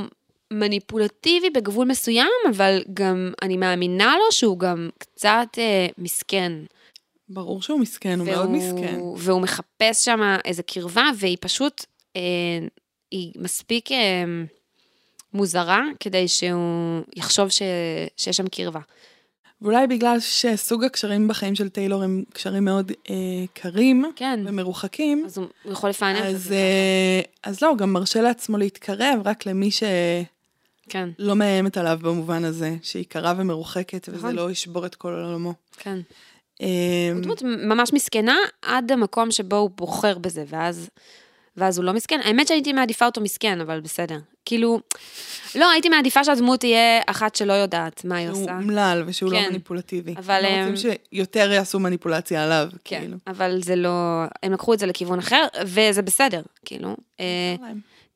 מניפולטיבי 0.51 1.51
בגבול 1.51 1.89
מסוים, 1.89 2.31
אבל 2.51 2.83
גם 2.95 3.33
אני 3.43 3.57
מאמינה 3.57 4.17
לו 4.19 4.33
שהוא 4.33 4.59
גם 4.59 4.89
קצת 4.99 5.49
אה, 5.59 5.87
מסכן. 5.99 6.53
ברור 7.29 7.63
שהוא 7.63 7.81
מסכן, 7.81 8.19
הוא 8.19 8.27
מאוד 8.27 8.51
מסכן. 8.51 9.01
והוא 9.17 9.41
מחפש 9.41 10.05
שם 10.05 10.21
איזה 10.45 10.63
קרבה, 10.63 11.05
והיא 11.17 11.37
פשוט, 11.41 11.85
אה, 12.17 12.21
היא 13.11 13.33
מספיק 13.37 13.93
אה, 13.93 14.25
מוזרה 15.35 15.83
כדי 16.01 16.29
שהוא 16.29 17.03
יחשוב 17.17 17.49
ש, 17.49 17.63
שיש 18.17 18.37
שם 18.37 18.49
קרבה. 18.49 18.81
ואולי 19.63 19.87
בגלל 19.87 20.21
שסוג 20.21 20.85
הקשרים 20.85 21.29
בחיים 21.29 21.55
של 21.55 21.69
טיילור 21.69 22.03
הם 22.03 22.25
קשרים 22.33 22.65
מאוד 22.65 22.93
אה, 23.11 23.15
קרים 23.53 24.05
כן. 24.17 24.41
ומרוחקים, 24.47 25.23
אז 25.27 25.39
הוא 25.39 25.47
יכול 25.65 25.91
לפענח 25.91 26.31
את 26.31 26.41
זה. 26.41 26.55
אה, 26.55 27.21
אז 27.43 27.63
לא, 27.63 27.69
הוא 27.69 27.79
גם 27.79 27.93
מרשה 27.93 28.21
לעצמו 28.21 28.59
להתקרב 28.59 29.21
רק 29.25 29.47
למי 29.47 29.71
שלא 29.71 29.89
כן, 30.89 31.09
מאיימת 31.37 31.77
עליו 31.77 31.99
במובן 32.03 32.45
הזה, 32.45 32.77
שהיא 32.83 33.05
קרה 33.09 33.35
ומרוחקת, 33.37 34.09
וזה 34.09 34.19
נכון. 34.19 34.35
לא 34.35 34.51
ישבור 34.51 34.87
את 34.87 34.95
כל 34.95 35.13
עולמו. 35.13 35.55
כן. 35.77 35.99
אה, 36.63 36.67
הוא 37.15 37.23
דמות 37.23 37.43
ממש 37.43 37.93
מסכנה 37.93 38.37
עד 38.63 38.93
המקום 38.93 39.31
שבו 39.31 39.57
הוא 39.57 39.71
בוחר 39.71 40.19
בזה, 40.19 40.45
ואז, 40.49 40.91
ואז 41.59 41.79
הוא 41.79 41.85
לא 41.85 41.93
מסכן. 41.93 42.21
האמת 42.25 42.49
שהייתי 42.49 42.73
מעדיפה 42.73 43.07
אותו 43.07 43.21
מסכן, 43.21 43.61
אבל 43.61 43.81
בסדר. 43.81 44.19
כאילו, 44.45 44.81
לא, 45.55 45.71
הייתי 45.71 45.89
מעדיפה 45.89 46.25
שהדמות 46.25 46.61
תהיה 46.61 47.01
אחת 47.07 47.35
שלא 47.35 47.53
יודעת 47.53 48.05
מה 48.05 48.17
היא 48.17 48.29
עושה. 48.29 48.57
אומלל 48.57 49.03
ושהוא 49.07 49.33
לא 49.33 49.39
כן. 49.39 49.49
מניפולטיבי. 49.51 50.15
אבל, 50.19 50.41
לא 50.43 50.47
אה, 50.47 50.67
רוצים 50.69 50.93
שיותר 51.13 51.53
יעשו 51.53 51.81
מניפולציה 51.81 52.45
עליו, 52.45 52.69
כן, 52.85 53.01
כאילו. 53.01 53.17
אבל 53.27 53.59
זה 53.63 53.77
לא, 53.77 54.25
הם 54.43 54.53
לקחו 54.53 54.75
את 54.75 54.79
זה 54.79 54.87
לכיוון 54.87 55.19
אחר, 55.19 55.45
וזה 55.65 56.03
בסדר, 56.03 56.43
כאילו. 56.65 56.97
אה, 57.21 57.55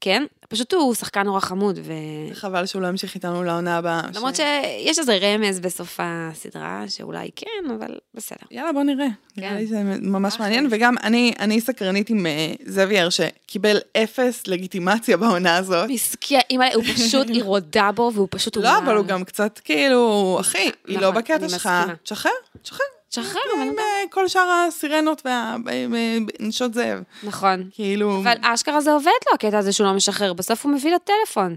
כן, 0.04 0.22
פשוט 0.48 0.72
הוא 0.74 0.94
שחקן 0.94 1.22
נורא 1.22 1.40
חמוד, 1.40 1.78
ו... 1.82 1.92
חבל 2.34 2.66
שהוא 2.66 2.82
לא 2.82 2.86
ימשיך 2.86 3.14
איתנו 3.14 3.42
לעונה 3.44 3.78
הבאה. 3.78 4.00
למרות 4.14 4.36
ש- 4.36 4.40
שיש 4.40 4.98
איזה 4.98 5.18
רמז 5.22 5.60
בסוף 5.60 5.98
הסדרה, 6.02 6.84
שאולי 6.88 7.30
כן, 7.36 7.70
אבל 7.76 7.86
בסדר. 8.14 8.36
יאללה, 8.50 8.72
בוא 8.72 8.82
נראה. 8.82 9.06
כן. 9.36 9.40
נראה 9.42 9.54
לי 9.54 9.66
זה 9.66 9.82
ממש 9.84 10.34
אחלה. 10.34 10.46
מעניין, 10.46 10.68
וגם 10.70 10.94
אני, 11.02 11.32
אני 11.38 11.60
סקרנית 11.60 12.10
עם 12.10 12.26
אה, 12.26 12.52
זאבייר, 12.66 13.08
שקיבל 13.10 13.78
אפס 13.96 14.46
לגיטימציה 14.46 15.16
בעונה 15.16 15.56
הזאת. 15.56 15.90
מסכן, 15.90 16.38
הוא 16.74 16.84
פשוט, 16.84 17.28
היא 17.28 17.42
רודה 17.42 17.90
בו, 17.94 18.10
והוא 18.14 18.28
פשוט 18.30 18.56
לא, 18.56 18.78
אבל 18.78 18.96
הוא 18.96 19.06
גם 19.06 19.24
קצת 19.24 19.60
כאילו, 19.64 20.36
אחי, 20.40 20.70
היא 20.86 20.98
לא 20.98 21.08
נכון, 21.10 21.22
בקטע 21.22 21.48
שלך. 21.48 21.68
תשחרר, 22.02 22.30
תשחרר. 22.62 22.86
שחרר, 23.14 23.40
עם 23.54 23.60
אבל... 23.60 23.78
אה, 23.78 24.02
כל 24.10 24.28
שאר 24.28 24.64
הסירנות 24.68 25.22
והנשות 25.24 26.74
זאב. 26.74 27.02
נכון. 27.22 27.68
כאילו, 27.72 28.20
אבל 28.22 28.34
אשכרה 28.42 28.80
זה 28.80 28.92
עובד 28.92 29.10
לו, 29.26 29.34
הקטע 29.34 29.58
הזה 29.58 29.72
שהוא 29.72 29.86
לא 29.86 29.92
משחרר, 29.92 30.32
בסוף 30.32 30.64
הוא 30.66 30.72
מביא 30.72 30.90
לה 30.90 30.98
טלפון. 30.98 31.56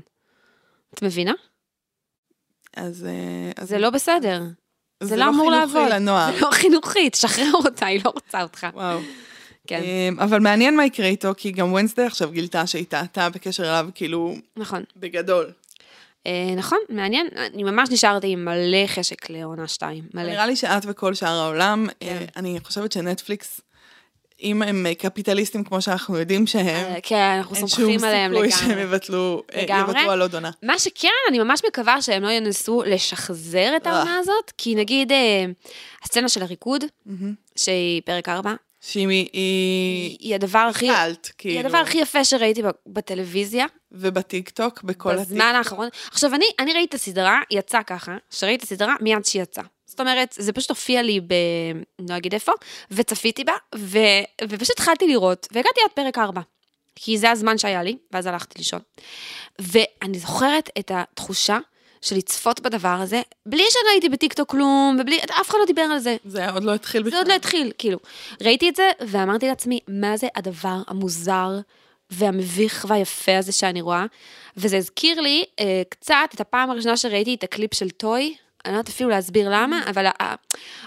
את 0.93 1.01
מבינה? 1.01 1.33
אז... 2.77 3.05
אה, 3.05 3.51
אז 3.63 3.69
זה 3.69 3.77
לא 3.77 3.89
בסדר. 3.89 4.41
זה 5.03 5.09
זה 5.09 5.15
לא 5.15 5.29
אמור 5.29 5.51
חינוכי 5.51 5.73
לעבוד. 5.75 5.91
לנוער. 5.91 6.33
זה 6.33 6.39
לא 6.41 6.51
חינוכי, 6.51 7.09
תשחרר 7.09 7.51
אותה, 7.53 7.85
היא 7.85 8.01
לא 8.05 8.09
רוצה 8.09 8.41
אותך. 8.41 8.67
וואו. 8.73 8.99
כן, 9.67 9.81
אבל 10.19 10.39
מעניין 10.39 10.77
מה 10.77 10.85
יקרה 10.85 11.07
איתו, 11.07 11.31
כי 11.37 11.51
גם 11.51 11.71
וונסדי 11.71 12.03
עכשיו 12.03 12.31
גילתה 12.31 12.67
שהיא 12.67 12.85
טעתה 12.89 13.29
בקשר 13.29 13.63
אליו, 13.63 13.87
כאילו, 13.95 14.35
נכון. 14.57 14.83
בגדול. 14.97 15.51
אה, 16.25 16.55
נכון, 16.55 16.77
מעניין. 16.89 17.27
אני 17.35 17.63
ממש 17.63 17.89
נשארתי 17.91 18.27
עם 18.27 18.45
מלא 18.45 18.87
חשק 18.87 19.29
לעונה 19.29 19.67
2, 19.67 20.03
מלא. 20.13 20.23
נראה 20.29 20.47
לי 20.47 20.55
שאת 20.55 20.83
וכל 20.87 21.13
שאר 21.13 21.39
העולם, 21.39 21.87
כן. 21.99 22.07
אה, 22.07 22.25
אני 22.35 22.59
חושבת 22.63 22.91
שנטפליקס, 22.91 23.61
אם 24.41 24.61
הם 24.61 24.85
אה, 24.85 24.95
קפיטליסטים 24.95 25.63
כמו 25.63 25.81
שאנחנו 25.81 26.17
יודעים 26.17 26.47
שהם, 26.47 26.93
כן, 27.03 27.35
אנחנו 27.37 27.55
אין 27.55 27.67
שום 27.67 27.79
סומכים 27.79 28.03
עליהם 28.03 28.31
סיכוי 28.31 28.51
שהם 28.51 28.69
לגמרי. 28.69 28.83
יבטלו, 28.83 29.43
אה, 29.53 29.61
לגמרי. 29.63 29.81
יוותרו 29.81 30.11
על 30.11 30.21
עוד 30.21 30.33
עונה. 30.33 30.51
מה 30.63 30.79
שכן, 30.79 31.07
אני 31.29 31.39
ממש 31.39 31.61
מקווה 31.67 32.01
שהם 32.01 32.23
לא 32.23 32.29
ינסו 32.29 32.83
לשחזר 32.85 33.75
את. 33.75 33.87
העונה 33.87 34.17
הזאת, 34.17 34.51
כי 34.57 34.75
נגיד 34.75 35.11
הסצנה 36.03 36.29
של 36.29 36.41
הריקוד, 36.41 36.83
שהיא 37.55 38.01
פרק 38.05 38.29
4, 38.29 38.53
שהיא 38.87 39.07
היא- 39.07 39.29
היא 39.33 40.17
היא 40.19 40.35
הדבר 40.35 40.59
הכי... 40.59 40.87
קאלט, 40.87 41.25
היא 41.25 41.33
כאילו, 41.37 41.59
הדבר 41.59 41.77
הכי 41.77 41.97
יפה 41.97 42.23
שראיתי 42.25 42.61
בטלוויזיה, 42.87 43.65
ובטיקטוק, 43.91 44.83
בכל 44.83 45.09
הטיקטוק. 45.09 45.31
בזמן 45.31 45.53
האחרון. 45.55 45.87
עכשיו, 46.11 46.35
אני, 46.35 46.45
אני 46.59 46.73
ראיתי 46.73 46.89
את 46.89 46.93
הסדרה, 46.93 47.39
היא 47.49 47.59
יצאה 47.59 47.83
ככה, 47.83 48.17
שראיתי 48.31 48.65
את 48.65 48.71
הסדרה 48.71 48.95
מיד 49.01 49.25
שהיא 49.25 49.41
יצאה. 49.41 49.63
זאת 49.85 49.99
אומרת, 49.99 50.35
זה 50.39 50.53
פשוט 50.53 50.69
הופיע 50.69 51.01
לי 51.01 51.19
ב... 51.19 51.33
לא 52.09 52.17
אגיד 52.17 52.33
איפה, 52.33 52.51
וצפיתי 52.91 53.43
בה, 53.43 53.53
ו... 53.75 53.97
ופשוט 54.49 54.71
התחלתי 54.79 55.07
לראות, 55.07 55.47
והגעתי 55.51 55.79
עד 55.85 55.91
פרק 55.91 56.17
4. 56.17 56.41
כי 56.95 57.17
זה 57.17 57.31
הזמן 57.31 57.57
שהיה 57.57 57.83
לי, 57.83 57.97
ואז 58.11 58.25
הלכתי 58.25 58.53
לישון. 58.57 58.79
ואני 59.59 60.19
זוכרת 60.19 60.69
את 60.79 60.91
התחושה 60.93 61.57
של 62.05 62.15
לצפות 62.15 62.59
בדבר 62.59 62.97
הזה, 63.01 63.21
בלי 63.45 63.63
הייתי 63.91 64.09
בטיקטוק 64.09 64.49
כלום, 64.49 64.97
ובלי, 65.01 65.19
אף 65.41 65.49
אחד 65.49 65.57
לא 65.59 65.65
דיבר 65.65 65.81
על 65.81 65.99
זה. 65.99 66.15
זה 66.25 66.49
עוד 66.49 66.63
לא 66.63 66.73
התחיל 66.73 67.01
בכלל. 67.01 67.11
זה 67.11 67.17
עוד 67.17 67.27
לא 67.27 67.33
התחיל, 67.33 67.71
כאילו. 67.77 67.99
ראיתי 68.41 68.69
את 68.69 68.75
זה, 68.75 68.91
ואמרתי 69.07 69.47
לעצמי, 69.47 69.79
מה 69.87 70.17
זה 70.17 70.27
הדבר 70.35 70.77
המוזר 70.87 71.59
והמביך 72.09 72.85
והיפה 72.89 73.37
הזה 73.37 73.51
שאני 73.51 73.81
רואה? 73.81 74.05
וזה 74.57 74.77
הזכיר 74.77 75.21
לי 75.21 75.43
אה, 75.59 75.81
קצת 75.89 76.29
את 76.33 76.41
הפעם 76.41 76.69
הראשונה 76.69 76.97
שראיתי 76.97 77.33
את 77.35 77.43
הקליפ 77.43 77.73
של 77.73 77.89
טוי, 77.89 78.35
אני 78.65 78.73
לא 78.73 78.77
יודעת 78.77 78.89
אפילו 78.89 79.09
להסביר 79.09 79.49
למה, 79.49 79.81
אבל 79.89 80.05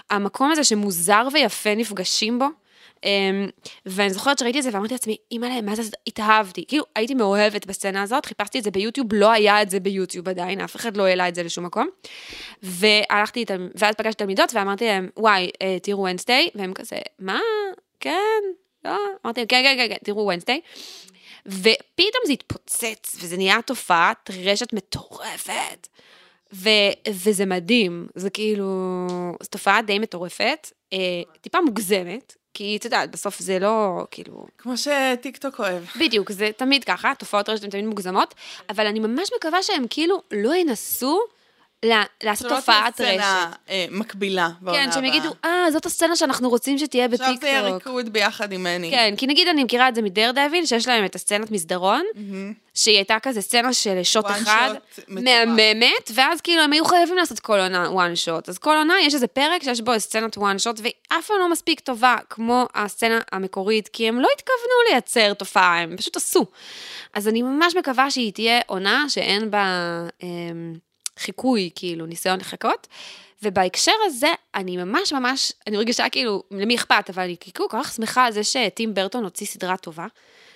המקום 0.09 0.51
הזה 0.51 0.63
שמוזר 0.63 1.27
ויפה 1.33 1.75
נפגשים 1.75 2.39
בו, 2.39 2.47
ואני 3.85 4.09
זוכרת 4.09 4.39
שראיתי 4.39 4.59
את 4.59 4.63
זה 4.63 4.69
ואמרתי 4.73 4.93
לעצמי, 4.93 5.17
אימא'לה, 5.31 5.61
מה 5.61 5.75
זה, 5.75 5.83
התאהבתי. 6.07 6.65
כאילו, 6.67 6.83
הייתי 6.95 7.13
מאוהבת 7.13 7.65
בסצנה 7.65 8.01
הזאת, 8.01 8.25
חיפשתי 8.25 8.59
את 8.59 8.63
זה 8.63 8.71
ביוטיוב, 8.71 9.07
לא 9.13 9.31
היה 9.31 9.61
את 9.61 9.69
זה 9.69 9.79
ביוטיוב 9.79 10.29
עדיין, 10.29 10.61
אף 10.61 10.75
אחד 10.75 10.97
לא 10.97 11.05
העלה 11.05 11.27
את 11.27 11.35
זה 11.35 11.43
לשום 11.43 11.65
מקום. 11.65 11.87
והלכתי 12.63 13.39
איתם, 13.39 13.67
ואז 13.75 13.95
פגשתי 13.95 14.23
תלמידות 14.23 14.53
ואמרתי 14.53 14.85
להם, 14.85 15.09
וואי, 15.17 15.49
אה, 15.61 15.77
תראו 15.83 16.03
ונסטי, 16.03 16.49
והם 16.55 16.73
כזה, 16.73 16.97
מה? 17.19 17.39
כן, 17.99 18.41
לא? 18.85 18.97
אמרתי 19.25 19.39
להם, 19.39 19.47
כן, 19.47 19.61
כן, 19.63 19.75
כן, 19.77 19.87
כן, 19.89 19.97
תראו 20.03 20.27
ונסטי. 20.27 20.61
ופתאום 21.45 22.23
זה 22.27 22.33
התפוצץ, 22.33 23.15
וזה 23.21 23.37
נהיה 23.37 23.61
תופעת 23.61 24.29
רשת 24.43 24.73
מטורפת. 24.73 25.87
ו, 26.53 26.69
וזה 27.09 27.45
מדהים, 27.45 28.07
זה 28.15 28.29
כאילו, 28.29 28.67
זו 29.43 29.49
תופעה 29.49 29.81
די 29.81 29.99
מטורפת, 29.99 30.71
אה, 30.93 30.97
טיפה 31.41 31.61
מוגזמת, 31.61 32.35
כי 32.53 32.77
את 32.77 32.85
יודעת, 32.85 33.11
בסוף 33.11 33.39
זה 33.39 33.59
לא, 33.59 34.05
כאילו... 34.11 34.45
כמו 34.57 34.73
שטיקטוק 34.77 35.59
אוהב. 35.59 35.83
בדיוק, 35.99 36.31
זה 36.31 36.49
תמיד 36.57 36.83
ככה, 36.83 37.11
תופעות 37.17 37.49
רשת 37.49 37.63
הן 37.63 37.69
תמיד 37.69 37.85
מוגזמות, 37.85 38.35
אבל 38.69 38.87
אני 38.87 38.99
ממש 38.99 39.29
מקווה 39.37 39.63
שהם 39.63 39.85
כאילו 39.89 40.21
לא 40.31 40.55
ינסו 40.55 41.19
לה- 41.85 42.03
לעשות 42.23 42.47
תופעת 42.49 42.95
תהיה 42.95 43.09
רשת. 43.09 43.19
סצנה 43.21 43.51
אה, 43.69 43.85
מקבילה 43.91 44.49
בעונה 44.61 44.85
כן, 44.85 44.91
שהם 44.91 45.03
הבאה. 45.05 45.15
יגידו, 45.17 45.33
אה, 45.45 45.71
זאת 45.71 45.85
הסצנה 45.85 46.15
שאנחנו 46.15 46.49
רוצים 46.49 46.77
שתהיה 46.77 47.05
עכשיו 47.05 47.17
זה 47.41 47.47
יהיה 47.47 47.61
בטיקטוק. 47.61 47.87
ריקוד 47.87 48.13
ביחד 48.13 48.51
עם 48.51 48.63
מני. 48.63 48.91
כן, 48.91 49.13
כי 49.17 49.27
נגיד 49.27 49.47
אני 49.47 49.63
מכירה 49.63 49.89
את 49.89 49.95
זה 49.95 50.01
מדר 50.01 50.31
דביל, 50.31 50.65
שיש 50.65 50.87
להם 50.87 51.05
את 51.05 51.15
הסצנת 51.15 51.51
מסדרון, 51.51 52.03
שהיא 52.73 52.95
הייתה 52.95 53.17
כזה 53.23 53.41
סצנה 53.41 53.73
של 53.73 54.03
שוט 54.03 54.25
אחד. 54.25 54.73
מהממת, 55.07 56.11
ואז 56.13 56.41
כאילו 56.41 56.61
הם 56.61 56.71
היו 56.73 56.85
חייבים 56.85 57.15
לעשות 57.17 57.39
כל 57.39 57.59
עונה 57.59 57.87
one 57.87 58.27
shot. 58.27 58.43
אז 58.47 58.57
כל 58.57 58.75
עונה 58.77 58.93
יש 59.01 59.13
איזה 59.13 59.27
פרק 59.27 59.63
שיש 59.63 59.81
בו 59.81 59.99
סצנת 59.99 60.37
one 60.37 60.41
shot, 60.63 60.81
והיא 60.81 60.93
אף 61.09 61.27
פעם 61.27 61.37
לא 61.39 61.51
מספיק 61.51 61.79
טובה 61.79 62.15
כמו 62.29 62.65
הסצנה 62.75 63.19
המקורית, 63.31 63.87
כי 63.87 64.07
הם 64.07 64.19
לא 64.19 64.27
התכוונו 64.35 64.91
לייצר 64.91 65.33
תופעה, 65.33 65.79
הם 65.81 65.97
פשוט 65.97 66.15
עשו. 66.17 66.45
אז 67.13 67.27
אני 67.27 67.41
ממש 67.41 67.75
מקווה 67.75 68.11
שהיא 68.11 68.33
תהיה 68.33 68.59
עונה 68.67 69.05
שאין 69.09 69.51
בה 69.51 69.65
אמ, 70.23 70.73
חיקוי, 71.19 71.69
כאילו, 71.75 72.05
ניסיון 72.05 72.39
לחכות. 72.39 72.87
ובהקשר 73.43 73.91
הזה, 74.05 74.27
אני 74.55 74.77
ממש 74.77 75.13
ממש, 75.13 75.51
אני 75.67 75.77
מרגישה 75.77 76.09
כאילו, 76.09 76.43
למי 76.51 76.75
אכפת, 76.75 77.09
אבל 77.09 77.23
אני 77.23 77.35
כאילו 77.39 77.69
כל 77.69 77.77
כך 77.83 77.93
שמחה 77.93 78.25
על 78.25 78.33
זה 78.33 78.43
שטים 78.43 78.93
ברטון 78.93 79.23
הוציא 79.23 79.47
סדרה 79.47 79.77
טובה. 79.77 80.07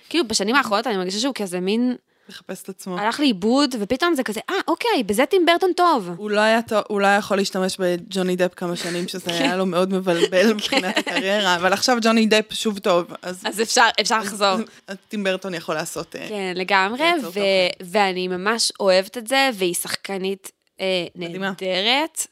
כאילו, 0.08 0.28
בשנים 0.28 0.54
האחרונות 0.54 0.86
אני 0.86 0.96
מרגישה 0.96 1.18
שהוא 1.18 1.34
כזה 1.34 1.60
מין, 1.60 1.96
לחפש 2.28 2.62
את 2.62 2.68
עצמו. 2.68 2.98
הלך 2.98 3.20
לאיבוד, 3.20 3.74
ופתאום 3.80 4.14
זה 4.14 4.22
כזה, 4.22 4.40
אה, 4.50 4.54
אוקיי, 4.68 5.02
בזה 5.06 5.26
טים 5.26 5.46
ברטון 5.46 5.72
טוב. 5.76 6.10
הוא 6.16 6.30
לא 6.30 6.40
היה 6.40 6.60
הוא 6.88 7.00
לא 7.00 7.06
היה 7.06 7.16
יכול 7.16 7.36
להשתמש 7.36 7.76
בג'וני 7.80 8.36
דפ 8.36 8.54
כמה 8.54 8.76
שנים, 8.76 9.08
שזה 9.08 9.30
היה 9.30 9.56
לו 9.56 9.66
מאוד 9.66 9.92
מבלבל 9.92 10.52
מבחינת 10.54 10.98
הקריירה, 10.98 11.56
אבל 11.56 11.72
עכשיו 11.72 11.98
ג'וני 12.02 12.26
דפ 12.26 12.52
שוב 12.52 12.78
טוב, 12.78 13.06
אז 13.22 13.42
אז 13.44 13.60
אפשר, 13.60 13.88
אפשר 14.00 14.18
לחזור. 14.18 14.56
טים 15.08 15.24
ברטון 15.24 15.54
יכול 15.54 15.74
לעשות... 15.74 16.16
אה, 16.16 16.28
כן, 16.28 16.52
לגמרי, 16.56 17.04
ו-. 17.22 17.40
ואני 17.80 18.28
ממש 18.28 18.72
אוהבת 18.80 19.18
את 19.18 19.26
זה, 19.26 19.50
והיא 19.54 19.74
שחקנית 19.74 20.50
אה. 20.80 21.06
נהדרת, 21.14 22.26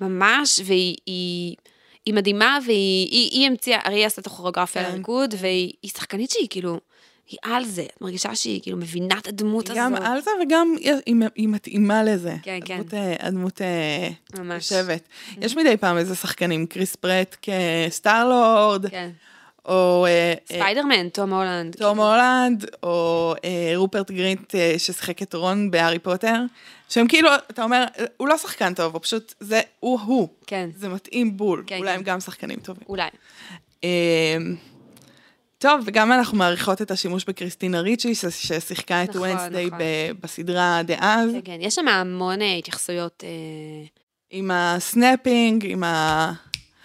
ממש, 0.00 0.60
והיא 0.64 0.96
היא, 1.06 1.56
היא 2.06 2.14
מדהימה, 2.14 2.58
והיא 2.66 3.08
היא, 3.10 3.30
היא 3.32 3.46
המציאה, 3.46 3.78
הרי 3.84 3.96
היא 3.96 4.06
עשתה 4.06 4.20
את 4.20 4.26
הכוריאוגרפיה 4.26 4.84
כן. 4.84 4.90
לריקוד, 4.92 5.34
והיא 5.38 5.72
היא 5.82 5.90
שחקנית 5.90 6.30
שהיא 6.30 6.46
כאילו, 6.50 6.80
היא 7.30 7.38
על 7.42 7.64
זה, 7.64 7.82
את 7.82 8.00
מרגישה 8.00 8.34
שהיא 8.34 8.62
כאילו 8.62 8.76
מבינה 8.78 9.18
את 9.18 9.26
הדמות 9.26 9.68
היא 9.70 9.76
גם 9.78 9.94
הזאת. 9.94 10.06
על 10.06 10.20
זה 10.20 10.30
וגם 10.42 10.74
היא- 10.80 11.14
היא- 11.36 11.48
מתאימה 11.48 12.02
לזה. 12.04 12.36
כן, 12.42 12.58
כן. 12.64 12.74
הדמות, 12.74 12.94
אה, 12.94 13.14
הדמות 13.20 13.62
אה, 13.62 14.08
ממש. 14.38 14.70
יושבת. 14.72 15.08
יש 15.40 15.56
מדי 15.56 15.76
פעם 15.76 15.96
איזה 15.98 16.14
שחקנים, 16.14 16.66
קריס 16.66 16.96
פרט 16.96 17.36
כסטארלורד, 17.42 18.86
כן. 18.90 19.10
או 19.64 20.06
אה, 20.06 20.10
אה, 20.10 20.34
ספיידרמן, 20.46 21.08
תום 21.08 21.32
הולנד. 21.32 21.76
תום 21.76 22.00
הולנד, 22.00 22.64
או 22.82 23.34
אה, 23.44 23.72
רופרט 23.76 24.10
גרינט 24.10 24.54
ששיחק 24.78 25.22
את 25.22 25.34
רון 25.34 25.70
בהארי 25.70 25.98
פוטר, 25.98 26.36
שהם 26.88 27.08
כאילו, 27.08 27.30
אתה 27.50 27.62
אומר, 27.62 27.84
הוא 28.16 28.28
לא 28.28 28.36
שחקן 28.36 28.74
טוב, 28.74 28.92
הוא 28.92 29.02
פשוט, 29.02 29.34
זה 29.40 29.60
הוא-הוא. 29.80 30.28
כן, 30.46 30.70
זה 30.76 30.88
מתאים 30.88 31.36
בול, 31.36 31.64
כן, 31.66 31.78
אולי 31.78 31.90
כן. 31.90 31.96
הם 31.96 32.02
גם 32.02 32.20
שחקנים 32.20 32.60
טובים. 32.60 32.84
אולי. 32.88 33.08
אה, 33.84 34.36
טוב, 35.58 35.80
וגם 35.84 36.12
אנחנו 36.12 36.38
מעריכות 36.38 36.82
את 36.82 36.90
השימוש 36.90 37.24
בקריסטינה 37.24 37.80
ריצ'י, 37.80 38.14
ששיחקה 38.14 39.04
את 39.04 39.08
נכון, 39.08 39.30
ונסדיי 39.30 39.66
נכון. 39.66 39.78
בסדרה 40.20 40.80
דאז, 40.84 41.30
כן, 41.32 41.40
כן, 41.44 41.58
יש 41.60 41.74
שם 41.74 41.88
המון 41.88 42.38
התייחסויות, 42.58 43.24
עם 44.30 44.50
ה 44.50 44.62
snapping, 44.62 45.66
עם 45.68 45.84
ה... 45.84 46.32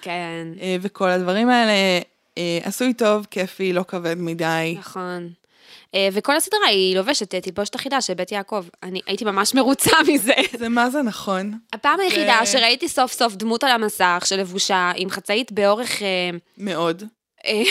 כן, 0.01 0.47
וכל 0.81 1.09
הדברים 1.09 1.49
האלה. 1.49 2.01
אה, 2.38 2.60
עשוי 2.63 2.93
טוב, 2.93 3.28
כיפי, 3.32 3.74
לא 3.74 3.84
כבד 3.88 4.15
מדי. 4.17 4.76
נכון. 4.80 5.30
אה, 5.96 6.08
וכל 6.12 6.36
הסדרה 6.36 6.65
היא 6.69 6.96
לובשת 6.98 7.34
אה, 7.36 7.41
תלבושת 7.41 7.76
אחידה 7.76 8.02
של 8.02 8.13
בית 8.13 8.32
יעקב. 8.32 8.65
אני 8.84 9.02
הייתי 9.08 9.26
ממש 9.26 9.54
מרוצה 9.54 9.91
מזה. 10.13 10.34
זה 10.58 10.69
מה 10.69 10.89
זה 10.89 11.02
נכון, 11.02 11.54
הפעם 11.74 12.00
היחידה 12.00 12.39
זה- 12.43 12.52
שראיתי 12.52 12.88
סוף 12.89 13.12
סוף 13.13 13.36
דמות 13.36 13.63
על 13.63 13.72
המסך 13.72 14.24
שלבושה 14.26 14.91
עם 14.96 15.10
חצאית 15.10 15.52
באורך... 15.52 16.02
אה, 16.02 16.30
מאוד. 16.58 17.04
אה, 17.46 17.62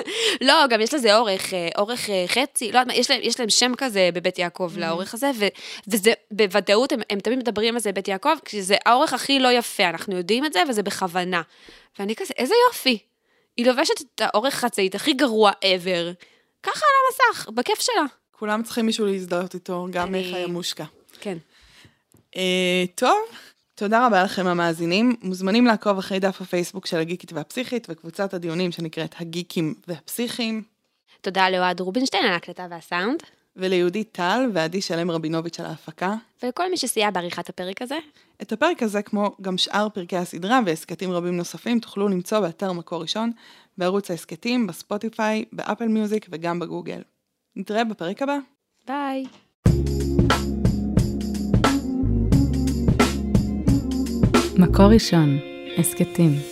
לא, 0.48 0.66
גם 0.70 0.80
יש 0.80 0.94
לזה 0.94 1.16
אורך, 1.16 1.54
אה, 1.54 1.68
אורך 1.78 2.10
אה, 2.10 2.24
חצי, 2.28 2.64
לא 2.64 2.78
יודעת 2.78 2.86
מה, 2.86 2.94
יש 2.94 3.10
להם, 3.10 3.20
יש 3.22 3.40
להם 3.40 3.50
שם 3.50 3.72
כזה 3.78 4.08
בבית 4.14 4.38
יעקב 4.38 4.72
לאורך 4.76 5.14
הזה, 5.14 5.30
ו, 5.38 5.46
וזה 5.88 6.12
בוודאות, 6.30 6.92
הם, 6.92 7.00
הם 7.10 7.20
תמיד 7.20 7.38
מדברים 7.38 7.74
על 7.74 7.80
זה 7.80 7.92
בבית 7.92 8.08
יעקב, 8.08 8.34
כשזה 8.44 8.76
האורך 8.86 9.12
הכי 9.12 9.38
לא 9.40 9.48
יפה, 9.52 9.84
אנחנו 9.88 10.16
יודעים 10.16 10.44
את 10.44 10.52
זה, 10.52 10.62
וזה 10.68 10.82
בכוונה. 10.82 11.42
ואני 11.98 12.16
כזה, 12.16 12.34
איזה 12.38 12.54
יופי. 12.68 12.98
היא 13.60 13.66
לובשת 13.66 13.94
את 14.14 14.20
האורך 14.20 14.54
חצאית 14.54 14.94
הכי 14.94 15.12
גרוע 15.12 15.50
ever, 15.50 16.14
ככה 16.62 16.80
על 16.86 17.32
המסך, 17.32 17.48
בכיף 17.54 17.80
שלה. 17.80 18.02
כולם 18.38 18.62
צריכים 18.62 18.86
מישהו 18.86 19.06
להזדהות 19.06 19.54
איתו, 19.54 19.86
גם 19.90 20.14
אני- 20.14 20.32
חיה 20.32 20.46
מושקה. 20.46 20.84
כן. 21.20 21.38
אה, 22.36 22.84
טוב, 22.94 23.18
תודה 23.74 24.06
רבה 24.06 24.24
לכם 24.24 24.46
המאזינים. 24.46 25.16
מוזמנים 25.22 25.66
לעקוב 25.66 25.98
אחרי 25.98 26.18
דף 26.18 26.40
הפייסבוק 26.40 26.86
של 26.86 26.96
הגיקית 26.96 27.32
והפסיכית 27.32 27.86
וקבוצת 27.90 28.34
הדיונים 28.34 28.72
שנקראת 28.72 29.14
הגיקים 29.18 29.74
והפסיכים, 29.88 30.62
תודה 31.20 31.50
לאוהד 31.50 31.80
רובינשטיין 31.80 32.24
על 32.24 32.32
ההקלטה 32.32 32.66
והסאונד, 32.70 33.22
וליהודית 33.60 34.08
טל 34.12 34.50
ועדי 34.54 34.80
שלם 34.80 35.10
רבינוביץ' 35.10 35.60
על 35.60 35.66
ההפקה. 35.66 36.14
ולכל 36.42 36.70
מי 36.70 36.76
שסייע 36.76 37.10
בעריכת 37.10 37.48
הפרק 37.48 37.82
הזה. 37.82 37.98
את 38.42 38.52
הפרק 38.52 38.82
הזה, 38.82 39.02
כמו 39.02 39.36
גם 39.40 39.58
שאר 39.58 39.88
פרקי 39.88 40.16
הסדרה 40.16 40.60
והסכתים 40.66 41.12
רבים 41.12 41.36
נוספים, 41.36 41.80
תוכלו 41.80 42.08
למצוא 42.08 42.40
באתר 42.40 42.72
מקור 42.72 43.02
ראשון, 43.02 43.32
בערוץ 43.78 44.10
ההסכתים, 44.10 44.66
בספוטיפיי, 44.66 45.44
באפל 45.52 45.88
מיוזיק 45.88 46.26
וגם 46.30 46.58
בגוגל. 46.58 47.02
נתראה 47.56 47.84
בפרק 47.84 48.22
הבא. 48.22 48.38
ביי. 48.86 49.24
מקור 54.58 54.86
ראשון, 54.86 55.38
הסכתים. 55.78 56.49